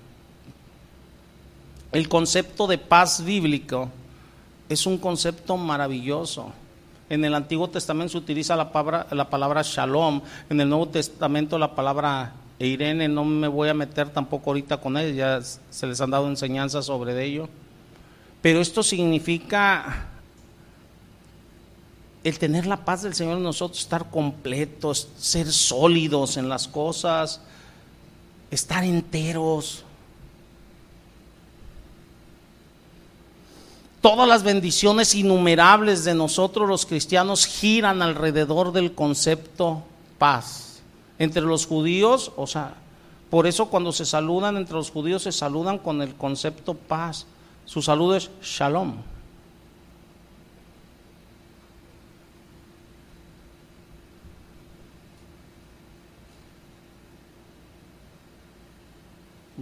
[1.92, 3.90] El concepto de paz bíblico
[4.70, 6.52] es un concepto maravilloso.
[7.10, 11.58] En el Antiguo Testamento se utiliza la palabra, la palabra shalom, en el Nuevo Testamento
[11.58, 16.00] la palabra Irene, no me voy a meter tampoco ahorita con ella, ya se les
[16.00, 17.50] han dado enseñanzas sobre ello.
[18.42, 20.08] Pero esto significa
[22.24, 27.42] el tener la paz del Señor en nosotros, estar completos, ser sólidos en las cosas,
[28.52, 29.84] estar enteros.
[34.02, 39.84] Todas las bendiciones innumerables de nosotros los cristianos giran alrededor del concepto
[40.18, 40.82] paz.
[41.20, 42.76] Entre los judíos, o sea,
[43.30, 47.28] por eso cuando se saludan entre los judíos se saludan con el concepto paz.
[47.66, 48.96] Su saludo es shalom.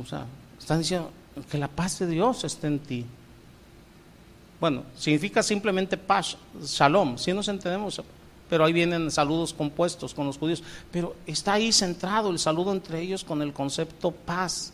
[0.02, 0.26] O sea,
[0.58, 1.12] están diciendo
[1.50, 3.06] que la paz de Dios esté en ti.
[4.60, 8.02] Bueno, significa simplemente paz, shalom, si nos entendemos,
[8.50, 13.00] pero ahí vienen saludos compuestos con los judíos, pero está ahí centrado el saludo entre
[13.00, 14.74] ellos con el concepto paz.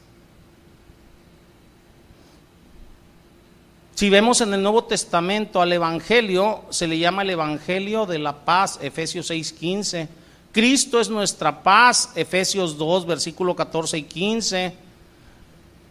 [3.94, 8.44] Si vemos en el Nuevo Testamento al Evangelio, se le llama el Evangelio de la
[8.44, 10.10] paz, Efesios 6:15.
[10.52, 14.85] Cristo es nuestra paz, Efesios 2, versículo 14 y 15.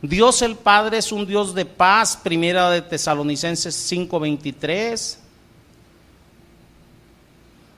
[0.09, 5.19] Dios el Padre es un Dios de paz, primera de Tesalonicenses 5:23.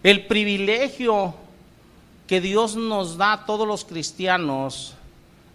[0.03, 1.37] El privilegio
[2.27, 4.95] que Dios nos da a todos los cristianos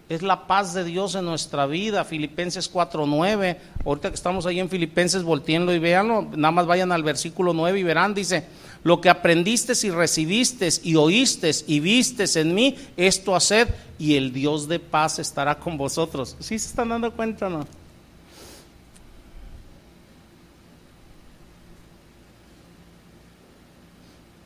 [0.08, 3.58] es la paz de Dios en nuestra vida, Filipenses 4:9.
[3.84, 7.80] Ahorita que estamos ahí en Filipenses, volteenlo y véanlo, nada más vayan al versículo 9
[7.80, 8.46] y verán, dice,
[8.84, 13.68] lo que aprendiste y recibiste y oíste y vistes en mí, esto haced
[13.98, 16.36] y el Dios de paz estará con vosotros.
[16.40, 17.66] ¿Sí se están dando cuenta o no?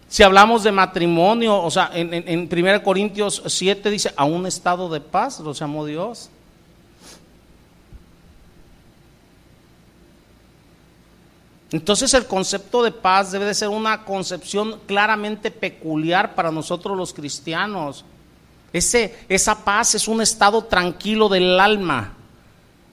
[0.09, 4.89] Si hablamos de matrimonio, o sea, en, en, 1 Corintios 7 dice, a un estado
[4.89, 6.31] de paz los llamó Dios.
[11.73, 17.13] Entonces el concepto de paz debe de ser una concepción claramente peculiar para nosotros los
[17.13, 18.05] cristianos.
[18.73, 22.15] Ese, esa paz es un estado tranquilo del alma.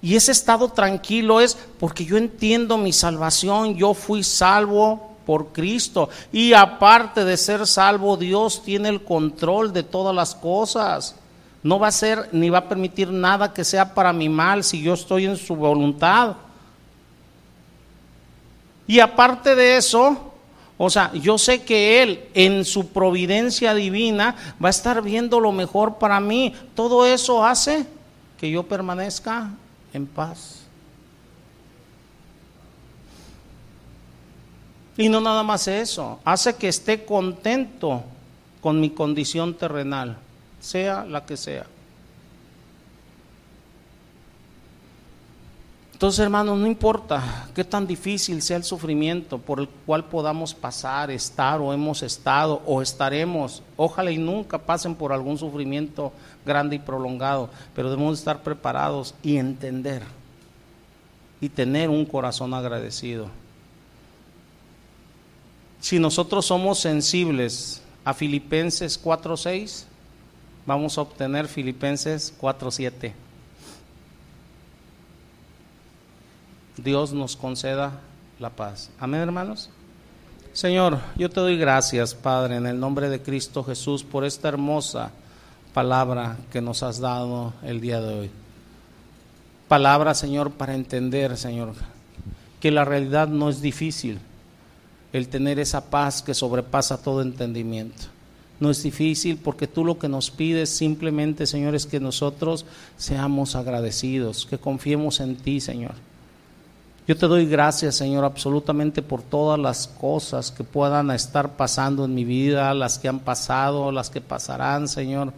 [0.02, 6.10] Y ese estado tranquilo es porque yo entiendo mi salvación, yo fui salvo por Cristo.
[6.32, 11.16] Y aparte de ser salvo, Dios tiene el control de todas las cosas.
[11.62, 14.82] No va a ser ni va a permitir nada que sea para mi mal si
[14.82, 16.36] yo estoy en su voluntad.
[18.88, 20.34] Y aparte de eso,
[20.78, 25.52] o sea, yo sé que Él en su providencia divina va a estar viendo lo
[25.52, 26.54] mejor para mí.
[26.76, 27.86] Todo eso hace
[28.38, 29.50] que yo permanezca
[29.94, 30.64] en paz.
[34.98, 38.04] Y no nada más eso, hace que esté contento
[38.62, 40.18] con mi condición terrenal,
[40.60, 41.66] sea la que sea.
[46.04, 51.10] Entonces, hermanos, no importa qué tan difícil sea el sufrimiento por el cual podamos pasar,
[51.10, 56.12] estar o hemos estado o estaremos, ojalá y nunca pasen por algún sufrimiento
[56.46, 60.04] grande y prolongado, pero debemos estar preparados y entender
[61.40, 63.28] y tener un corazón agradecido.
[65.80, 69.86] Si nosotros somos sensibles a Filipenses 4:6,
[70.66, 73.14] vamos a obtener Filipenses 4:7.
[76.78, 78.00] Dios nos conceda
[78.40, 78.90] la paz.
[79.00, 79.70] Amén, hermanos.
[80.54, 85.12] Señor, yo te doy gracias, Padre, en el nombre de Cristo Jesús, por esta hermosa
[85.74, 88.32] palabra que nos has dado el día de hoy.
[89.68, 91.74] Palabra, Señor, para entender, Señor,
[92.60, 94.20] que la realidad no es difícil,
[95.12, 98.04] el tener esa paz que sobrepasa todo entendimiento.
[98.60, 102.66] No es difícil porque tú lo que nos pides simplemente, Señor, es que nosotros
[102.98, 105.96] seamos agradecidos, que confiemos en ti, Señor
[107.06, 112.16] yo te doy gracias, Señor, absolutamente por todas las cosas que puedan estar pasando en
[112.16, 115.34] mi vida, las que han pasado, las que pasarán, Señor,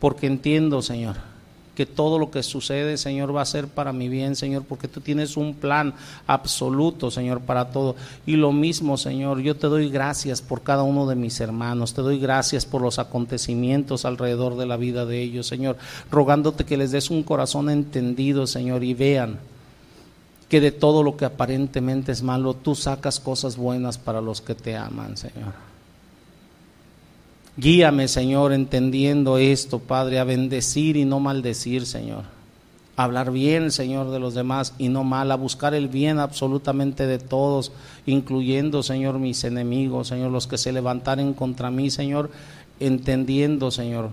[0.00, 1.14] porque entiendo, Señor,
[1.76, 5.00] que todo lo que sucede, Señor, va a ser para mi bien, Señor, porque tú
[5.00, 5.94] tienes un plan
[6.26, 7.94] absoluto, Señor, para todo.
[8.26, 12.02] Y lo mismo, Señor, yo te doy gracias por cada uno de mis hermanos, te
[12.02, 15.76] doy gracias por los acontecimientos alrededor de la vida de ellos, Señor,
[16.10, 19.51] rogándote que les des un corazón entendido, Señor, y vean
[20.52, 24.54] que de todo lo que aparentemente es malo, tú sacas cosas buenas para los que
[24.54, 25.54] te aman, Señor.
[27.56, 32.24] Guíame, Señor, entendiendo esto, Padre, a bendecir y no maldecir, Señor.
[32.96, 37.06] A hablar bien, Señor, de los demás y no mal, a buscar el bien absolutamente
[37.06, 37.72] de todos,
[38.04, 42.30] incluyendo, Señor, mis enemigos, Señor, los que se levantaren contra mí, Señor,
[42.78, 44.10] entendiendo, Señor,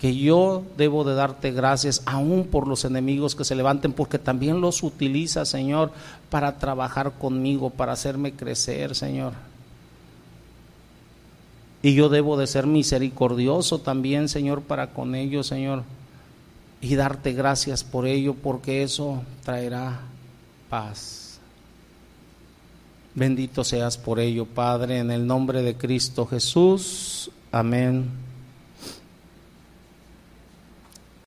[0.00, 4.60] que yo debo de darte gracias aún por los enemigos que se levanten, porque también
[4.60, 5.92] los utiliza, Señor,
[6.30, 9.32] para trabajar conmigo, para hacerme crecer, Señor.
[11.82, 15.84] Y yo debo de ser misericordioso también, Señor, para con ellos, Señor.
[16.80, 20.00] Y darte gracias por ello, porque eso traerá
[20.68, 21.38] paz.
[23.14, 27.30] Bendito seas por ello, Padre, en el nombre de Cristo Jesús.
[27.52, 28.23] Amén